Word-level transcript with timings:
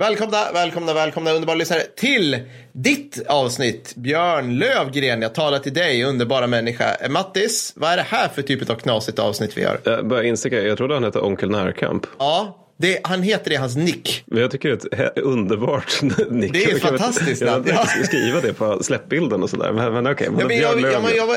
Välkomna, 0.00 0.52
välkomna, 0.52 0.94
välkomna 0.94 1.30
underbara 1.30 1.56
lyssnare 1.56 1.82
till 1.96 2.38
ditt 2.72 3.22
avsnitt. 3.28 3.94
Björn 3.96 4.58
Lövgren, 4.58 5.22
jag 5.22 5.34
talar 5.34 5.58
till 5.58 5.74
dig, 5.74 6.04
underbara 6.04 6.46
människa. 6.46 6.94
Eh, 6.94 7.10
Mattis, 7.10 7.72
vad 7.76 7.92
är 7.92 7.96
det 7.96 8.02
här 8.02 8.28
för 8.28 8.42
typ 8.42 8.70
av 8.70 8.74
knasigt 8.74 9.18
avsnitt 9.18 9.56
vi 9.56 9.62
gör? 9.62 9.80
Jag 9.84 10.08
börjar 10.08 10.24
insticka, 10.24 10.62
jag 10.62 10.78
trodde 10.78 10.94
han 10.94 11.04
hette 11.04 11.20
Onkel 11.20 11.50
Närkamp. 11.50 12.06
Ja, 12.18 12.67
det, 12.80 12.98
han 13.04 13.22
heter 13.22 13.50
det, 13.50 13.56
hans 13.56 13.76
nick. 13.76 14.22
Men 14.26 14.40
jag 14.42 14.50
tycker 14.50 14.68
det 14.68 14.98
är 15.02 15.06
ett 15.06 15.18
underbart 15.18 16.02
nick. 16.30 16.52
Det 16.52 16.64
är 16.64 16.74
ett 16.76 16.82
fantastiskt 16.82 17.40
Jag 17.40 17.50
namn. 17.50 17.64
tänkte 17.64 17.84
Ja. 17.98 18.04
skriva 18.04 18.40
det 18.40 18.52
på 18.52 18.82
släppbilden 18.82 19.42
och 19.42 19.50
sådär. 19.50 19.72
Men, 19.72 19.92
men 19.92 20.06
okej, 20.12 20.28
men 20.30 20.40
Ja 20.40 20.46
men 20.46 20.56
jag, 20.58 20.80
ja, 20.92 21.10
jag, 21.16 21.28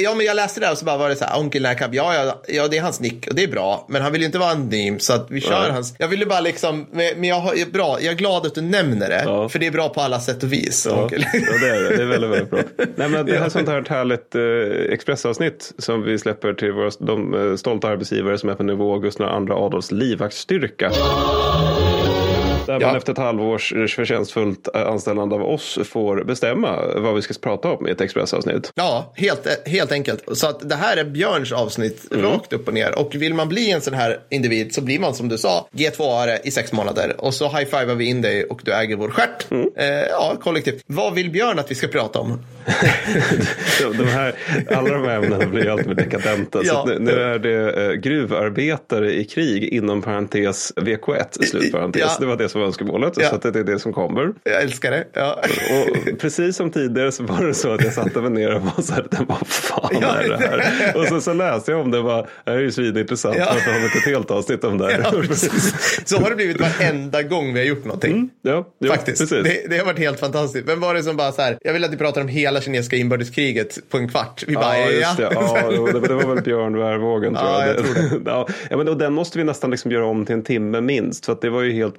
ja, 0.00 0.14
men 0.14 0.26
jag 0.26 0.34
läste 0.36 0.60
det 0.60 0.70
och 0.70 0.78
så 0.78 0.84
bara 0.84 0.96
var 0.96 1.08
det 1.08 1.16
så 1.16 1.24
här, 1.24 1.40
Onkel 1.40 1.62
Närkamp, 1.62 1.94
ja, 1.94 2.14
ja, 2.14 2.42
ja, 2.48 2.68
det 2.68 2.78
är 2.78 2.82
hans 2.82 3.00
nick 3.00 3.26
och 3.28 3.34
det 3.34 3.42
är 3.42 3.48
bra, 3.48 3.86
men 3.88 4.02
han 4.02 4.12
vill 4.12 4.20
ju 4.20 4.26
inte 4.26 4.38
vara 4.38 4.50
anonym 4.50 4.98
så 4.98 5.12
att 5.12 5.26
vi 5.30 5.40
kör 5.40 5.60
Nej. 5.62 5.70
hans. 5.70 5.94
Jag 5.98 6.08
ville 6.08 6.26
bara 6.26 6.40
liksom, 6.40 6.86
men 6.92 7.24
jag 7.24 7.36
har, 7.40 7.70
bra, 7.72 7.98
jag 8.00 8.12
är 8.12 8.16
glad 8.16 8.46
att 8.46 8.54
du 8.54 8.60
nämner 8.60 9.08
det, 9.08 9.22
Ja. 9.24 9.48
för 9.48 9.58
det 9.58 9.66
är 9.66 9.70
bra 9.70 9.88
på 9.88 10.00
alla 10.00 10.20
sätt 10.20 10.42
och 10.42 10.52
vis. 10.52 10.86
Ja, 10.90 11.02
Onkel. 11.02 11.24
ja, 11.32 11.40
det 11.60 11.68
är 11.70 11.82
det. 11.82 11.96
Det 11.96 12.02
är 12.02 12.06
väldigt, 12.06 12.30
väldigt 12.30 12.50
bra. 12.50 12.60
Nej, 12.96 13.08
men 13.08 13.26
det 13.26 13.38
här 13.38 13.44
är 13.46 13.48
sånt 13.48 13.68
här 13.68 13.80
ett 13.80 13.88
härligt 13.88 14.34
eh, 14.34 14.92
Expressavsnitt 14.94 15.72
som 15.78 16.02
vi 16.02 16.18
släpper 16.18 16.52
till 16.52 16.72
våra, 16.72 16.90
de 17.00 17.34
eh, 17.50 17.56
stolta 17.56 17.88
arbetsgivare 17.88 18.38
som 18.38 18.48
är 18.48 18.54
på 18.54 18.62
nivå 18.62 18.98
Gustav 18.98 19.42
II 19.48 19.52
Adolfs 19.52 19.92
livvaktsstyrka. 19.92 20.87
中 20.90 21.77
Där 22.68 22.80
Ja. 22.80 22.86
man 22.86 22.96
efter 22.96 23.12
ett 23.12 23.18
halvårs 23.18 23.72
förtjänstfullt 23.96 24.68
eh, 24.74 24.86
anställande 24.86 25.34
av 25.34 25.42
oss 25.42 25.78
får 25.84 26.24
bestämma 26.24 26.78
vad 26.96 27.14
vi 27.14 27.22
ska 27.22 27.34
prata 27.42 27.68
om 27.72 27.88
i 27.88 27.90
ett 27.90 28.00
Expressavsnitt. 28.00 28.72
Ja, 28.74 29.12
helt, 29.16 29.68
helt 29.68 29.92
enkelt. 29.92 30.24
Så 30.38 30.46
att 30.48 30.68
det 30.68 30.74
här 30.74 30.96
är 30.96 31.04
Björns 31.04 31.52
avsnitt 31.52 32.04
Mm. 32.12 32.24
rakt 32.26 32.52
upp 32.52 32.68
och 32.68 32.74
ner. 32.74 32.98
Och 32.98 33.14
vill 33.14 33.34
man 33.34 33.48
bli 33.48 33.70
en 33.70 33.80
sån 33.80 33.94
här 33.94 34.18
individ 34.30 34.74
så 34.74 34.80
blir 34.80 34.98
man 34.98 35.14
som 35.14 35.28
du 35.28 35.38
sa 35.38 35.68
G2-are 35.72 36.38
i 36.44 36.50
sex 36.50 36.72
månader. 36.72 37.14
Och 37.18 37.34
så 37.34 37.48
high-fivar 37.48 37.94
vi 37.94 38.04
in 38.04 38.22
dig 38.22 38.44
och 38.44 38.60
du 38.64 38.72
äger 38.74 38.96
vår 38.96 39.08
stjärt. 39.10 39.50
Mm. 39.50 39.68
Eh, 39.76 39.86
ja, 39.86 40.36
kollektivt. 40.42 40.82
Vad 40.86 41.14
vill 41.14 41.30
Björn 41.30 41.58
att 41.58 41.70
vi 41.70 41.74
ska 41.74 41.86
prata 41.88 42.18
om? 42.18 42.40
De- 43.98 44.04
här, 44.08 44.34
alla 44.70 44.90
de 44.92 45.04
här 45.04 45.16
ämnena 45.16 45.46
blir 45.46 45.70
allt 45.70 45.86
mer 45.86 45.94
dekadenta. 45.94 46.60
Ja. 46.64 46.72
Så 46.72 46.78
att 46.78 46.86
nu, 46.86 46.98
nu 46.98 47.10
är 47.12 47.38
det 47.38 47.84
eh, 47.86 47.92
gruvarbetare 47.92 49.12
i 49.14 49.24
krig 49.24 49.64
inom 49.64 50.02
parentes 50.02 50.72
VK1 50.76 51.44
slutparentes. 51.44 52.02
Ja. 52.02 52.16
Det 52.20 52.26
var 52.26 52.36
det 52.36 52.48
som 52.48 52.57
var 52.58 52.66
önskemålet. 52.66 53.12
Ja. 53.16 53.28
Så 53.28 53.34
att 53.34 53.42
det 53.42 53.58
är 53.60 53.64
det 53.64 53.78
som 53.78 53.92
kommer. 53.92 54.32
Jag 54.44 54.62
älskar 54.62 54.90
det. 54.90 55.04
Ja. 55.12 55.42
Och 55.80 56.18
precis 56.20 56.56
som 56.56 56.70
tidigare 56.70 57.12
så 57.12 57.22
var 57.22 57.46
det 57.46 57.54
så 57.54 57.70
att 57.70 57.84
jag 57.84 57.92
satte 57.92 58.20
mig 58.20 58.30
ner 58.30 58.54
och 58.54 58.62
var 58.62 58.82
så 58.82 58.92
här, 58.94 59.06
"Men 59.10 59.26
vad 59.26 59.46
fan 59.46 59.96
Ja. 60.00 60.14
är 60.16 60.28
det 60.28 60.36
här? 60.36 60.96
Och 60.96 61.04
så, 61.06 61.20
så 61.20 61.32
läste 61.32 61.70
jag 61.70 61.80
om 61.80 61.90
det 61.90 61.98
och 61.98 62.04
bara, 62.04 62.22
det 62.22 62.50
här 62.50 62.52
är 62.52 62.60
ju 62.62 62.70
svinintressant. 62.70 63.36
Ja. 63.38 63.44
Varför 63.54 63.70
har 63.72 63.78
vi 63.78 63.84
inte 63.84 63.98
ett 63.98 64.04
helt 64.04 64.30
avsnitt 64.30 64.64
om 64.64 64.78
det 64.78 64.84
här? 64.84 65.00
Ja. 65.12 65.22
Så 66.04 66.18
har 66.18 66.30
det 66.30 66.36
blivit 66.36 66.60
varenda 66.60 67.22
gång 67.22 67.52
vi 67.54 67.60
har 67.60 67.66
gjort 67.66 67.84
någonting. 67.84 68.30
Ja, 68.42 68.66
ja, 68.78 68.88
Faktiskt. 68.92 69.30
Det, 69.30 69.66
det 69.70 69.78
har 69.78 69.84
varit 69.84 69.98
helt 69.98 70.20
fantastiskt. 70.20 70.68
Vem 70.68 70.80
var 70.80 70.94
det 70.94 71.02
som 71.02 71.16
bara 71.16 71.32
så 71.32 71.42
här, 71.42 71.58
jag 71.60 71.72
vill 71.72 71.84
att 71.84 71.92
vi 71.92 71.96
pratar 71.96 72.20
om 72.20 72.28
hela 72.28 72.60
kinesiska 72.60 72.96
inbördeskriget 72.96 73.78
på 73.90 73.96
en 73.96 74.08
kvart. 74.08 74.44
Vi 74.46 74.54
bara, 74.54 74.78
Ja, 74.78 74.90
just 74.90 75.16
det. 75.16 75.28
ja. 75.34 75.70
Det, 75.70 76.00
det 76.08 76.14
var 76.14 76.34
väl 76.34 76.42
Björn 76.44 76.76
Wärvågen 76.78 77.34
tror 77.34 77.48
Ja, 77.48 77.66
jag. 77.66 77.76
jag 77.76 77.84
tror 77.84 78.18
det. 78.18 78.30
Ja, 78.70 78.76
men 78.76 78.88
och 78.88 78.96
den 78.96 79.12
måste 79.12 79.38
vi 79.38 79.44
nästan 79.44 79.70
liksom 79.70 79.90
göra 79.90 80.04
om 80.06 80.26
till 80.26 80.34
en 80.34 80.42
timme 80.42 80.80
minst. 80.80 81.26
För 81.26 81.32
att 81.32 81.40
det 81.40 81.50
var 81.50 81.62
ju 81.62 81.72
helt 81.72 81.96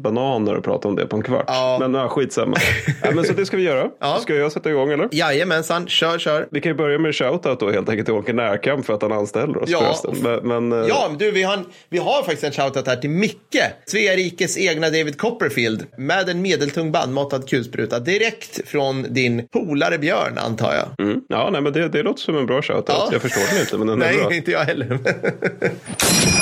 bananer 0.50 0.58
att 0.60 0.64
prata 0.64 0.88
om 0.88 0.96
det 0.96 1.06
på 1.06 1.16
en 1.16 1.24
kvart. 1.24 1.44
Ja. 1.48 1.78
Men 1.80 1.94
ja, 1.94 2.08
skitsamma. 2.10 2.58
ja, 3.04 3.12
men 3.12 3.24
så 3.24 3.34
det 3.34 3.46
ska 3.46 3.58
vi 3.58 3.64
göra. 3.64 3.90
Ja. 4.00 4.20
Ska 4.22 4.36
jag 4.36 4.52
sätta 4.52 4.70
igång 4.70 4.92
eller? 4.92 5.10
Jajamensan, 5.12 5.88
kör, 5.88 6.20
kör. 6.20 6.48
Vi 6.52 6.62
kan 6.62 6.70
ju 6.72 6.76
börja 6.76 7.00
med 7.00 7.16
shoutout 7.16 7.60
då 7.60 7.72
helt 7.72 7.90
enkelt 7.90 8.06
till 8.06 8.14
Åke 8.16 8.34
Närkamp 8.34 8.86
för 8.86 8.94
att 8.94 9.02
han 9.02 9.12
anställer 9.12 9.58
oss 9.64 9.70
Ja. 9.70 9.80
förresten. 9.80 10.16
Men, 10.44 10.70
men, 10.70 10.82
eh, 10.82 10.88
Ja, 10.90 11.06
men 11.10 11.18
du, 11.18 11.32
vi 11.32 11.44
har, 11.44 11.54
en, 11.58 11.66
vi 11.90 11.98
har 11.98 12.24
faktiskt 12.24 12.44
en 12.44 12.52
shoutout 12.52 12.88
här 12.88 12.96
till 12.96 13.10
Micke, 13.10 13.62
Svea 13.86 14.16
rikes 14.16 14.58
egna 14.58 14.90
David 14.90 15.18
Copperfield, 15.18 15.86
med 15.98 16.30
en 16.30 16.42
medeltung 16.42 16.92
bandmatad 16.92 17.50
kulspruta 17.50 18.00
direkt 18.00 18.68
från 18.68 19.14
din 19.14 19.48
polare 19.48 19.98
Björn, 19.98 20.38
antar 20.38 20.74
jag. 20.74 21.06
Mm. 21.08 21.22
Ja, 21.30 21.50
nej, 21.52 21.62
men 21.62 21.74
det, 21.74 21.88
det 21.90 22.04
låter 22.04 22.22
som 22.22 22.38
en 22.38 22.46
bra 22.46 22.62
shoutout. 22.62 22.86
Ja. 22.88 23.10
Jag 23.12 23.22
förstår 23.22 23.54
den 23.54 23.62
inte, 23.62 23.78
men 23.78 23.88
den 23.88 24.02
är 24.02 24.14
bra. 24.18 24.28
Nej, 24.30 24.38
inte 24.38 24.52
jag 24.52 24.60
heller. 24.60 25.00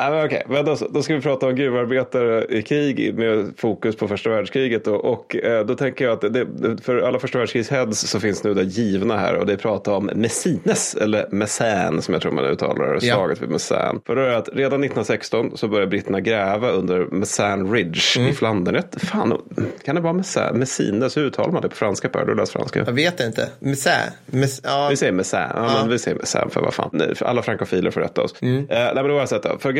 Ja, 0.00 0.24
okej, 0.24 0.42
men 0.48 0.64
då, 0.64 0.76
då 0.90 1.02
ska 1.02 1.14
vi 1.14 1.20
prata 1.20 1.46
om 1.46 1.54
gruvarbetare 1.54 2.44
i 2.48 2.62
krig 2.62 3.14
med 3.14 3.52
fokus 3.56 3.96
på 3.96 4.08
första 4.08 4.30
världskriget. 4.30 4.84
Då. 4.84 4.94
Och 4.94 5.36
eh, 5.36 5.66
då 5.66 5.74
tänker 5.74 6.04
jag 6.04 6.12
att 6.24 6.32
det, 6.34 6.46
för 6.82 6.98
alla 6.98 7.18
första 7.18 7.38
världskrigsheads 7.38 8.00
så 8.00 8.20
finns 8.20 8.44
nu 8.44 8.54
det 8.54 8.62
givna 8.62 9.18
här 9.18 9.34
och 9.36 9.46
det 9.46 9.52
är 9.52 9.56
prata 9.56 9.92
om 9.94 10.10
Messines, 10.14 10.94
eller 10.94 11.26
Messan 11.30 12.02
som 12.02 12.14
jag 12.14 12.22
tror 12.22 12.32
man 12.32 12.44
uttalar 12.44 12.94
det, 12.94 13.06
Ja. 13.06 13.14
slaget 13.14 13.42
vid 13.42 13.48
Messan. 13.48 14.00
För 14.06 14.16
då 14.16 14.22
är 14.22 14.26
det 14.28 14.36
att 14.36 14.48
redan 14.52 14.80
1916 14.84 15.52
så 15.56 15.68
börjar 15.68 15.86
britterna 15.86 16.20
gräva 16.20 16.70
under 16.70 16.98
Messan 17.10 17.72
Ridge 17.72 18.00
Mm. 18.18 18.30
i 18.30 18.32
Flandern. 18.34 18.82
Fan, 18.96 19.38
kan 19.84 19.94
det 19.94 20.00
vara 20.00 20.12
Messan? 20.12 20.58
Messines, 20.58 21.16
hur 21.16 21.22
uttalar 21.22 21.52
man 21.52 21.62
det 21.62 21.68
på 21.68 21.76
franska? 21.76 22.08
Per, 22.08 22.24
du 22.24 22.34
läser 22.34 22.52
franska. 22.52 22.78
jag 22.86 22.92
vet 22.92 23.20
inte. 23.20 23.48
Messä? 23.58 23.90
Mess, 24.26 24.60
ja. 24.64 24.86
Vi 24.90 24.96
säger 24.96 25.12
Messin. 25.12 25.38
Ja, 25.54 25.70
Men 25.80 25.90
vi 25.90 25.98
säger 25.98 26.18
Messin 26.18 26.50
för 26.50 26.60
vad 26.60 26.74
fan. 26.74 26.90
Nej, 26.92 27.14
för 27.14 27.26
alla 27.26 27.42
frankofiler 27.42 27.90
får 27.90 28.00
rätta 28.00 28.22
oss. 28.22 28.34
Eh, 28.42 28.48
nej, 28.48 28.68
men 28.94 29.04
det 29.04 29.12
var 29.12 29.26
så 29.26 29.36
att 29.36 29.62
för 29.62 29.72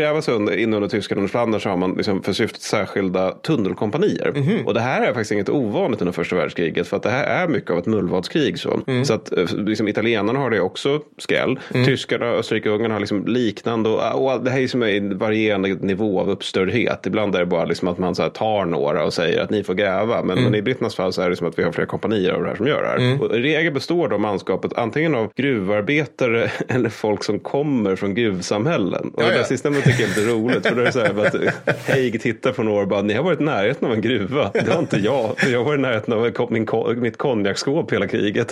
in 0.59 0.75
under 0.75 0.89
Tyskland 0.89 1.25
och 1.25 1.31
Flandern 1.31 1.61
så 1.61 1.69
har 1.69 1.77
man 1.77 1.95
liksom 1.97 2.23
för 2.23 2.33
syftet 2.33 2.61
särskilda 2.63 3.31
tunnelkompanier. 3.31 4.33
Och 4.67 4.75
det 4.75 4.81
här 4.81 5.03
är 5.03 5.07
faktiskt 5.07 5.33
inget 5.33 5.49
ovanligt 5.49 6.01
under 6.01 6.13
första 6.13 6.37
världskriget 6.37 6.89
för 6.89 6.97
att 6.97 7.03
det 7.03 7.11
här 7.11 7.25
är 7.25 7.49
mycket 7.49 7.71
av 7.71 7.79
ett 7.79 7.87
mullvadskrig. 7.87 8.59
Så, 8.59 8.81
så 9.05 9.15
att 9.15 9.33
eh, 9.33 9.45
liksom, 9.57 9.89
italienarna 9.89 10.39
har 10.39 10.51
det 10.51 10.61
också 10.61 11.01
skräll. 11.19 11.59
Tyskarna, 11.85 12.27
Österrike-Ungarna 12.27 12.95
har 12.95 13.01
liksom 13.01 13.27
liknande 13.27 13.89
och, 13.89 14.35
och 14.35 14.45
det 14.45 14.51
här 14.51 14.61
är 14.61 14.67
som 14.67 14.83
en 14.83 15.19
varierande 15.19 15.69
nivå 15.69 16.21
av 16.21 16.31
uppstördhet. 16.31 17.07
Ibland 17.07 17.35
är 17.35 17.41
det 17.41 17.47
bara 17.47 17.65
liksom 17.65 17.89
att 17.89 17.99
man 17.99 18.15
så 18.15 18.29
tar 18.29 18.65
några 18.65 19.05
och 19.05 19.13
säger 19.13 19.43
att 19.43 19.51
ni 19.51 19.65
får 19.65 19.75
gräva. 19.75 20.23
Men, 20.23 20.43
men 20.45 20.55
i 20.55 20.63
britternas 20.63 20.95
fall 20.95 21.13
så 21.13 21.23
är 21.23 21.31
det 21.31 21.37
som 21.37 21.49
att 21.49 21.59
vi 21.59 21.63
har 21.63 21.73
flera 21.73 21.87
kompanier 21.87 22.33
av 22.33 22.43
det 22.43 22.49
här 22.49 22.57
som 22.57 22.67
gör 22.67 22.83
det 22.83 22.89
här. 22.89 23.23
Och 23.23 23.37
I 23.37 23.41
regel 23.41 23.73
består 23.73 24.09
då 24.09 24.19
manskapet 24.19 24.73
antingen 24.79 25.15
av 25.15 25.33
gruvarbetare 25.37 26.51
eller 26.69 26.89
folk 26.89 27.25
som 27.25 27.39
kommer 27.39 27.97
från 27.97 28.15
gruvsamhällen. 28.15 29.11
Och 29.15 29.23
Ja, 29.23 29.27
det 29.27 29.63
där 29.63 29.71
ja. 29.75 29.81
tycker 29.81 29.98
lite 30.07 30.21
roligt. 30.21 30.67
För 30.67 30.75
då 30.75 30.81
är 30.81 30.85
det 30.85 30.93
så 30.93 31.01
här 31.01 31.27
att 31.27 31.89
Haig 31.89 32.21
tittar 32.23 32.53
på 32.53 32.63
några 32.63 32.83
och 32.83 32.89
bara, 32.89 33.03
ni 33.03 33.15
har 33.15 33.23
varit 33.23 33.41
i 33.41 33.45
närheten 33.45 33.89
av 33.89 33.95
en 33.95 34.01
gruva. 34.01 34.51
Det 34.55 34.73
har 34.73 34.79
inte 34.79 34.97
jag. 34.99 35.39
För 35.39 35.51
jag 35.51 35.65
varit 35.65 35.79
i 35.79 35.83
närheten 35.83 36.15
av 36.15 36.53
min, 36.53 36.67
mitt 37.01 37.17
konjakskåp 37.17 37.93
hela 37.93 38.07
kriget. 38.07 38.51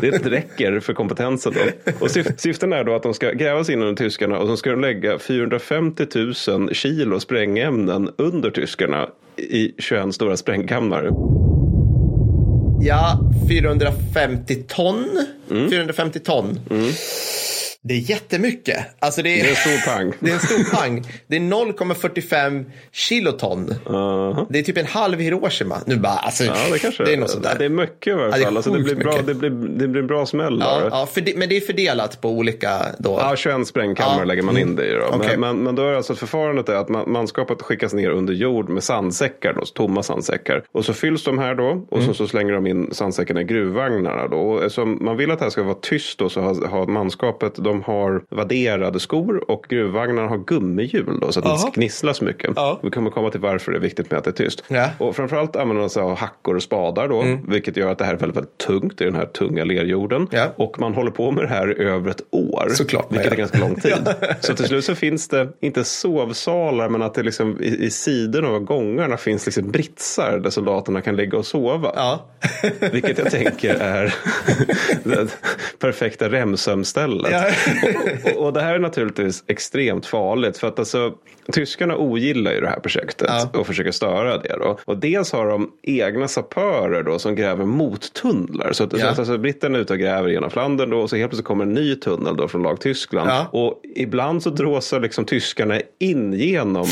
Det 0.00 0.26
räcker 0.26 0.80
för 0.80 0.92
kompetensen 0.92 1.52
då. 1.54 1.92
Och 2.00 2.06
syf- 2.08 2.36
syften 2.36 2.72
är 2.72 2.84
då 2.84 2.94
att 2.94 3.02
de 3.02 3.14
ska 3.14 3.30
gräva 3.30 3.64
sig 3.64 3.74
in 3.74 3.82
under 3.82 4.04
tyskarna 4.04 4.38
och 4.38 4.48
så 4.48 4.56
ska 4.56 4.70
de 4.70 4.80
lägga 4.80 5.18
450 5.18 6.06
000 6.48 6.74
kilo 6.74 7.20
sprängämnen 7.20 8.10
under 8.16 8.50
tyskarna 8.50 9.08
i 9.36 9.72
21 9.78 10.14
stora 10.14 10.36
sprängkammare. 10.36 11.10
Ja, 12.82 13.20
450 13.48 14.54
ton. 14.68 15.04
Mm. 15.50 15.70
450 15.70 16.18
ton. 16.18 16.60
Det 17.82 17.94
är 17.94 17.98
jättemycket. 18.10 18.86
Alltså 18.98 19.22
det 19.22 19.40
är, 19.40 19.42
Det 19.42 19.48
är 19.48 19.50
en 19.50 19.56
stor 19.80 19.92
pang. 19.94 20.12
det 20.20 20.30
är 20.30 20.34
en 20.34 20.40
stor 20.40 20.76
pang. 20.76 21.02
Det 21.26 21.36
är 21.36 21.40
0,45 21.40 22.64
kiloton. 22.92 23.74
Uh-huh. 23.84 24.46
Det 24.50 24.58
är 24.58 24.62
typ 24.62 24.76
en 24.76 24.86
halv 24.86 25.18
Hiroshima. 25.18 25.78
Nu 25.86 25.96
bara, 25.96 26.12
alltså, 26.12 26.44
Ja, 26.44 26.54
det 26.72 26.78
kanske 26.78 27.04
det 27.04 27.12
är 27.12 27.16
något 27.16 27.30
sånt 27.30 27.42
där. 27.44 27.58
Det 27.58 27.64
är 27.64 27.68
mycket 27.68 28.06
i 28.06 28.10
varje 28.10 28.26
Ja, 28.30 28.36
det 28.36 28.44
fall. 28.44 28.56
Alltså, 28.56 28.70
det, 28.70 28.82
blir 28.82 28.94
bra, 28.94 29.10
mycket. 29.12 29.26
det, 29.26 29.34
blir, 29.34 29.50
det 29.50 29.88
blir 29.88 30.00
en 30.00 30.06
bra 30.06 30.26
smäll. 30.26 30.58
Ja, 30.60 30.82
ja 30.90 31.06
för 31.06 31.36
men 31.36 31.48
det 31.48 31.56
är 31.56 31.60
fördelat 31.60 32.20
på 32.20 32.28
olika 32.30 32.86
då. 32.98 33.18
Ja, 33.20 33.36
21 33.36 33.66
sprängkammare 33.66 34.18
Ja. 34.18 34.24
lägger 34.24 34.42
man 34.42 34.58
in 34.58 34.76
det 34.76 34.86
i. 34.86 34.92
Då. 34.94 35.06
Okej. 35.12 35.36
Men, 35.36 35.40
men, 35.40 35.64
men 35.64 35.74
då 35.74 35.82
är 35.82 35.92
alltså 35.94 36.14
förfarandet 36.14 36.68
är 36.68 36.74
att 36.74 36.88
man, 36.88 37.12
manskapet 37.12 37.62
skickas 37.62 37.92
ner 37.92 38.10
under 38.10 38.34
jord 38.34 38.68
med 38.68 38.82
sandsäckar, 38.84 39.52
då, 39.52 39.64
tomma 39.64 40.02
sandsäckar. 40.02 40.62
Och 40.72 40.84
så 40.84 40.92
fylls 40.92 41.24
de 41.24 41.38
här 41.38 41.54
då 41.54 41.86
och 41.90 41.98
Mm. 42.00 42.08
så, 42.08 42.14
så 42.14 42.26
slänger 42.28 42.52
de 42.52 42.66
in 42.66 42.88
sandsäckarna 42.94 43.40
i 43.40 43.44
gruvvagnarna. 43.44 44.28
Då. 44.28 44.36
Och 44.36 44.58
eftersom 44.64 44.98
man 45.04 45.16
vill 45.16 45.30
att 45.30 45.38
det 45.38 45.44
här 45.44 45.50
ska 45.50 45.62
vara 45.62 45.74
tyst 45.82 46.18
då, 46.18 46.28
så 46.28 46.40
har, 46.40 46.66
har 46.68 46.86
manskapet 46.86 47.54
de 47.70 47.82
har 47.82 48.22
vadderade 48.28 49.00
skor 49.00 49.50
och 49.50 49.66
gruvvagnarna 49.68 50.28
har 50.28 50.38
gummihjul 50.38 51.20
då, 51.20 51.32
så 51.32 51.38
att 51.38 51.44
det 51.44 51.50
Jaha. 51.50 51.66
inte 51.66 51.80
gnisslar 51.80 52.12
så 52.12 52.24
mycket. 52.24 52.50
Ja. 52.56 52.80
Vi 52.82 52.90
kommer 52.90 53.10
komma 53.10 53.30
till 53.30 53.40
varför 53.40 53.72
det 53.72 53.78
är 53.78 53.80
viktigt 53.80 54.10
med 54.10 54.18
att 54.18 54.24
det 54.24 54.30
är 54.30 54.44
tyst. 54.44 54.64
Ja. 54.68 54.90
Och 54.98 55.16
framförallt 55.16 55.56
använder 55.56 55.80
man 55.80 55.90
sig 55.90 56.02
av 56.02 56.16
hackor 56.16 56.56
och 56.56 56.62
spadar 56.62 57.08
då, 57.08 57.38
vilket 57.48 57.76
gör 57.76 57.92
att 57.92 57.98
det 57.98 58.04
här 58.04 58.14
är 58.14 58.18
väldigt, 58.18 58.36
väldigt 58.36 58.58
tungt 58.58 59.00
i 59.00 59.04
den 59.04 59.14
här 59.14 59.26
tunga 59.26 59.64
lerjorden. 59.64 60.28
Ja. 60.30 60.46
Och 60.56 60.80
man 60.80 60.94
håller 60.94 61.10
på 61.10 61.30
med 61.30 61.44
det 61.44 61.48
här 61.48 61.80
i 61.80 61.84
över 61.84 62.10
ett 62.10 62.22
år. 62.30 62.68
Såklart 62.74 63.12
Vilket 63.12 63.32
är 63.32 63.36
ganska 63.36 63.58
lång 63.58 63.74
tid. 63.80 64.14
Så 64.40 64.54
till 64.54 64.64
slut 64.64 64.84
så 64.84 64.94
finns 64.94 65.28
det, 65.28 65.48
inte 65.60 65.84
sovsalar, 65.84 66.88
men 66.88 67.02
att 67.02 67.14
det 67.14 67.22
liksom 67.22 67.62
i, 67.62 67.84
i 67.84 67.90
sidorna 67.90 68.48
av 68.48 68.60
gångarna 68.60 69.16
finns 69.16 69.46
liksom 69.46 69.70
britsar 69.70 70.38
där 70.38 70.50
soldaterna 70.50 71.00
kan 71.00 71.16
ligga 71.16 71.38
och 71.38 71.46
sova. 71.46 71.92
Ja. 71.96 72.26
Vilket 72.92 73.18
jag 73.18 73.30
tänker 73.30 73.74
är 73.74 74.14
det 75.04 75.28
perfekta 75.78 76.28
remsömstället. 76.28 77.32
Ja. 77.32 77.50
Och, 78.36 78.46
och, 78.46 78.52
det 78.52 78.60
här 78.60 78.74
är 78.74 78.78
naturligtvis 78.78 79.44
extremt 79.46 80.06
farligt. 80.06 80.58
För 80.58 80.68
att 80.68 80.78
alltså, 80.78 81.14
tyskarna 81.52 81.96
ogillar 81.96 82.52
ju 82.52 82.60
det 82.60 82.68
här 82.68 82.80
projektet 82.80 83.28
Ja. 83.30 83.60
och 83.60 83.66
försöker 83.66 83.90
störa 83.92 84.38
det. 84.38 84.56
Då. 84.58 84.78
Och 84.84 84.96
dels 84.98 85.32
har 85.32 85.46
de 85.46 85.70
egna 85.82 86.28
sapörer 86.28 87.02
då, 87.02 87.18
som 87.18 87.34
gräver 87.34 87.64
mottunnlar. 87.64 88.72
Så 88.72 88.84
att, 88.84 88.92
Ja. 88.92 88.98
så 88.98 89.06
att 89.06 89.18
alltså, 89.18 89.38
britterna 89.38 89.78
är 89.78 89.82
ute 89.82 89.92
och 89.92 89.98
gräver 89.98 90.28
genom 90.28 90.50
Flandern 90.50 90.90
då, 90.90 91.00
och 91.00 91.10
så 91.10 91.16
helt 91.16 91.30
plötsligt 91.30 91.46
kommer 91.46 91.64
en 91.64 91.74
ny 91.74 91.94
tunnel 91.96 92.36
då 92.36 92.48
från 92.48 92.62
lag 92.62 92.80
Tyskland. 92.80 93.30
Ja. 93.30 93.46
Och 93.52 93.80
ibland 93.96 94.42
så 94.42 94.50
dråsar 94.50 95.00
liksom 95.00 95.24
tyskarna 95.24 95.80
in 95.98 96.32
genom 96.32 96.86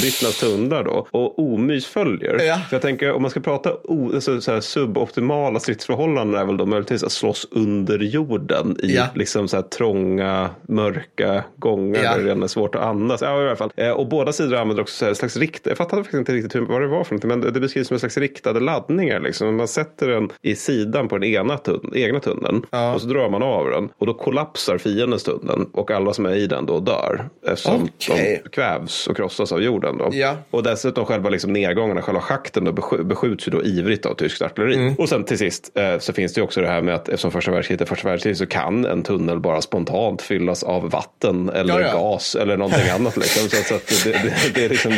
britternas 0.00 0.40
tunnlar 0.40 0.84
då 0.84 1.06
och 1.10 1.38
omys 1.38 1.86
följer. 1.86 2.40
Ja. 2.44 2.54
För 2.68 2.76
jag 2.76 2.82
tänker 2.82 3.12
om 3.12 3.22
man 3.22 3.30
ska 3.30 3.40
prata 3.40 3.72
o, 3.84 4.10
alltså, 4.14 4.40
så 4.40 4.52
här, 4.52 4.60
suboptimala 4.60 5.60
stridsförhållanden 5.60 6.40
är 6.40 6.44
väl 6.44 6.56
då 6.56 6.66
möjligtvis 6.66 7.02
att 7.04 7.12
slåss 7.12 7.48
under 7.50 7.98
jorden 7.98 8.76
i 8.82 8.94
Ja. 8.94 9.04
liksom 9.14 9.48
så 9.48 9.56
här 9.56 9.62
trånga, 9.62 10.50
mörka 10.68 11.44
gångar 11.56 12.00
Ja. 12.04 12.16
där 12.16 12.24
det 12.34 12.44
är 12.44 12.46
svårt 12.46 12.74
att 12.74 12.82
andas. 12.82 13.22
Ja, 13.22 13.42
i 13.42 13.46
alla 13.46 13.56
fall. 13.56 13.70
Eh, 13.76 13.90
Och 13.90 14.08
båda 14.08 14.32
sidor 14.32 14.56
använder 14.56 14.82
också 14.82 14.94
så 14.96 15.04
här, 15.04 15.14
slags 15.14 15.36
rikt. 15.36 15.66
Jag 15.66 15.76
fattade 15.76 16.02
faktiskt 16.02 16.18
inte 16.18 16.32
riktigt 16.32 16.54
hur, 16.54 16.60
vad 16.60 16.80
det 16.80 16.86
var 16.86 17.04
för 17.04 17.14
någonting, 17.14 17.28
men 17.40 17.52
det 17.54 17.60
beskrivs 17.60 17.88
som 17.88 17.94
en 17.94 18.00
slags 18.00 18.16
riktade 18.18 18.60
laddningar. 18.60 19.20
Liksom. 19.20 19.56
Man 19.56 19.68
sätter 19.68 20.08
den 20.08 20.28
i 20.42 20.54
sidan 20.54 21.08
på 21.08 21.18
den 21.18 21.28
ena 21.30 21.56
tun- 21.56 21.96
egna 21.96 22.20
tunneln 22.20 22.66
Ja. 22.70 22.94
och 22.94 23.00
så 23.00 23.06
drar 23.08 23.30
man 23.30 23.42
av 23.42 23.70
den 23.70 23.88
och 23.98 24.06
då 24.06 24.14
kollapsar 24.14 24.78
fiendens 24.78 25.22
tunneln 25.22 25.66
och 25.72 25.90
alla 25.90 26.12
som 26.12 26.26
är 26.26 26.34
i 26.34 26.46
den 26.46 26.66
då 26.66 26.80
dör 26.80 27.28
eftersom 27.46 27.88
Okej. 27.96 28.40
de 28.44 28.48
kvävs 28.50 29.06
och 29.06 29.16
krossas 29.16 29.52
av 29.52 29.62
jorden. 29.62 29.87
Då. 29.98 30.08
Ja. 30.12 30.36
Och 30.50 30.62
dessutom 30.62 31.04
själva 31.06 31.30
liksom 31.30 31.52
nedgångarna, 31.52 32.02
själva 32.02 32.20
schakten 32.20 32.64
då 32.64 32.72
beskj- 32.72 33.02
beskjuts 33.04 33.48
ju 33.48 33.52
då 33.52 33.62
ivrigt 33.64 34.06
av 34.06 34.14
tyskt 34.14 34.42
artilleri. 34.42 34.74
Mm. 34.74 34.94
Och 34.94 35.08
sen 35.08 35.24
till 35.24 35.38
sist 35.38 35.72
eh, 35.74 35.98
så 35.98 36.12
finns 36.12 36.34
det 36.34 36.38
ju 36.38 36.44
också 36.44 36.60
det 36.60 36.66
här 36.68 36.82
med 36.82 36.94
att 36.94 37.08
eftersom 37.08 37.30
första 37.30 37.50
världskriget 37.50 37.80
är 37.80 37.86
första 37.86 38.08
världskriget 38.08 38.38
så 38.38 38.46
kan 38.46 38.84
en 38.84 39.02
tunnel 39.02 39.40
bara 39.40 39.60
spontant 39.60 40.22
fyllas 40.22 40.62
av 40.62 40.90
vatten 40.90 41.48
eller 41.48 41.80
Ja, 41.80 41.86
ja. 41.86 41.92
gas 41.92 42.34
eller 42.34 42.56
någonting 42.56 42.88
annat. 42.90 43.16
Liksom. 43.16 43.48
Så, 43.48 43.56
så 43.64 43.74
att 43.74 44.04
det, 44.04 44.12
det, 44.12 44.34
det 44.54 44.64
är 44.64 44.68
liksom, 44.68 44.92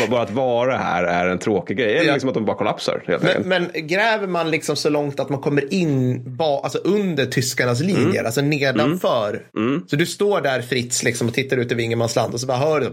bara 0.10 0.22
att 0.22 0.30
vara 0.30 0.76
här 0.76 1.04
är 1.04 1.28
en 1.28 1.38
tråkig 1.38 1.76
grej. 1.76 1.96
Eller 1.96 2.12
liksom 2.12 2.28
att 2.28 2.34
de 2.34 2.44
bara 2.44 2.56
kollapsar. 2.56 3.02
Helt 3.06 3.22
Men, 3.22 3.42
men 3.72 3.86
gräver 3.86 4.26
man 4.26 4.50
liksom 4.50 4.76
så 4.76 4.88
långt 4.90 5.20
att 5.20 5.28
man 5.28 5.40
kommer 5.40 5.74
in 5.74 6.22
ba, 6.36 6.60
alltså 6.60 6.78
under 6.78 7.26
tyskarnas 7.26 7.80
linjer, 7.80 8.04
Mm. 8.14 8.26
alltså 8.26 8.40
nedanför. 8.40 9.42
Så 9.86 9.96
du 9.96 10.06
står 10.06 10.40
där 10.40 10.62
Fritz 10.62 11.02
liksom 11.02 11.28
och 11.28 11.34
tittar 11.34 11.56
ut 11.56 11.72
över 11.72 11.82
ingenmansland 11.82 12.34
och 12.34 12.40
så 12.40 12.46
bara 12.46 12.58
hör 12.58 12.92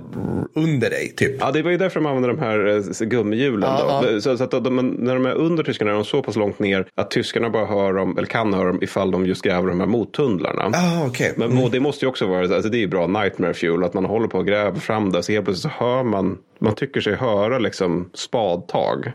under 0.56 0.91
dig 0.92 1.14
typ. 1.18 1.36
Ja, 1.40 1.52
det 1.52 1.62
var 1.62 1.72
ju 1.72 1.78
därför 1.78 2.00
de 2.00 2.06
använde 2.06 2.28
de 2.28 2.40
här 2.40 2.68
eh, 3.02 3.08
gummihjulen. 3.08 3.70
Ja, 3.78 4.04
då. 4.12 4.22
Så, 4.22 4.38
så 4.38 4.44
att 4.44 4.52
de, 4.52 4.96
när 5.00 5.14
de 5.14 5.26
är 5.26 5.34
under 5.34 5.64
tyskarna 5.64 5.92
är 5.92 5.96
de 5.96 6.06
så 6.06 6.24
pass 6.24 6.36
långt 6.36 6.60
ner 6.60 6.86
att 6.96 7.12
tyskarna 7.12 7.50
bara 7.50 7.66
hör 7.66 7.94
dem, 7.94 8.18
eller 8.18 8.28
kan 8.28 8.54
höra 8.54 8.68
dem 8.68 8.80
ifall 8.84 9.12
de 9.12 9.26
just 9.26 9.42
gräver 9.42 9.70
de 9.70 9.80
här 9.80 9.88
mottunnlarna. 9.88 10.64
Ah, 10.74 11.06
okej. 11.08 11.34
Men 11.38 11.58
och 11.58 11.72
det 11.72 11.80
måste 11.80 12.06
ju 12.06 12.10
också 12.10 12.28
vara, 12.28 12.56
alltså 12.56 12.70
det 12.70 12.78
är 12.78 12.80
ju 12.80 12.88
bra 12.88 13.08
nightmare 13.08 13.54
fuel, 13.54 13.84
att 13.84 13.94
man 13.94 14.06
håller 14.06 14.28
på 14.28 14.38
och 14.38 14.48
gräver 14.48 14.80
fram 14.80 15.12
det 15.12 15.24
så 15.24 15.32
helt 15.32 15.46
plötsligt 15.46 15.74
så 15.74 15.86
hör 15.86 16.04
man, 16.04 16.38
man 16.60 16.76
tycker 16.76 17.02
sig 17.02 17.16
höra 17.16 17.60
liksom 17.60 18.10
spadtag. 18.14 19.12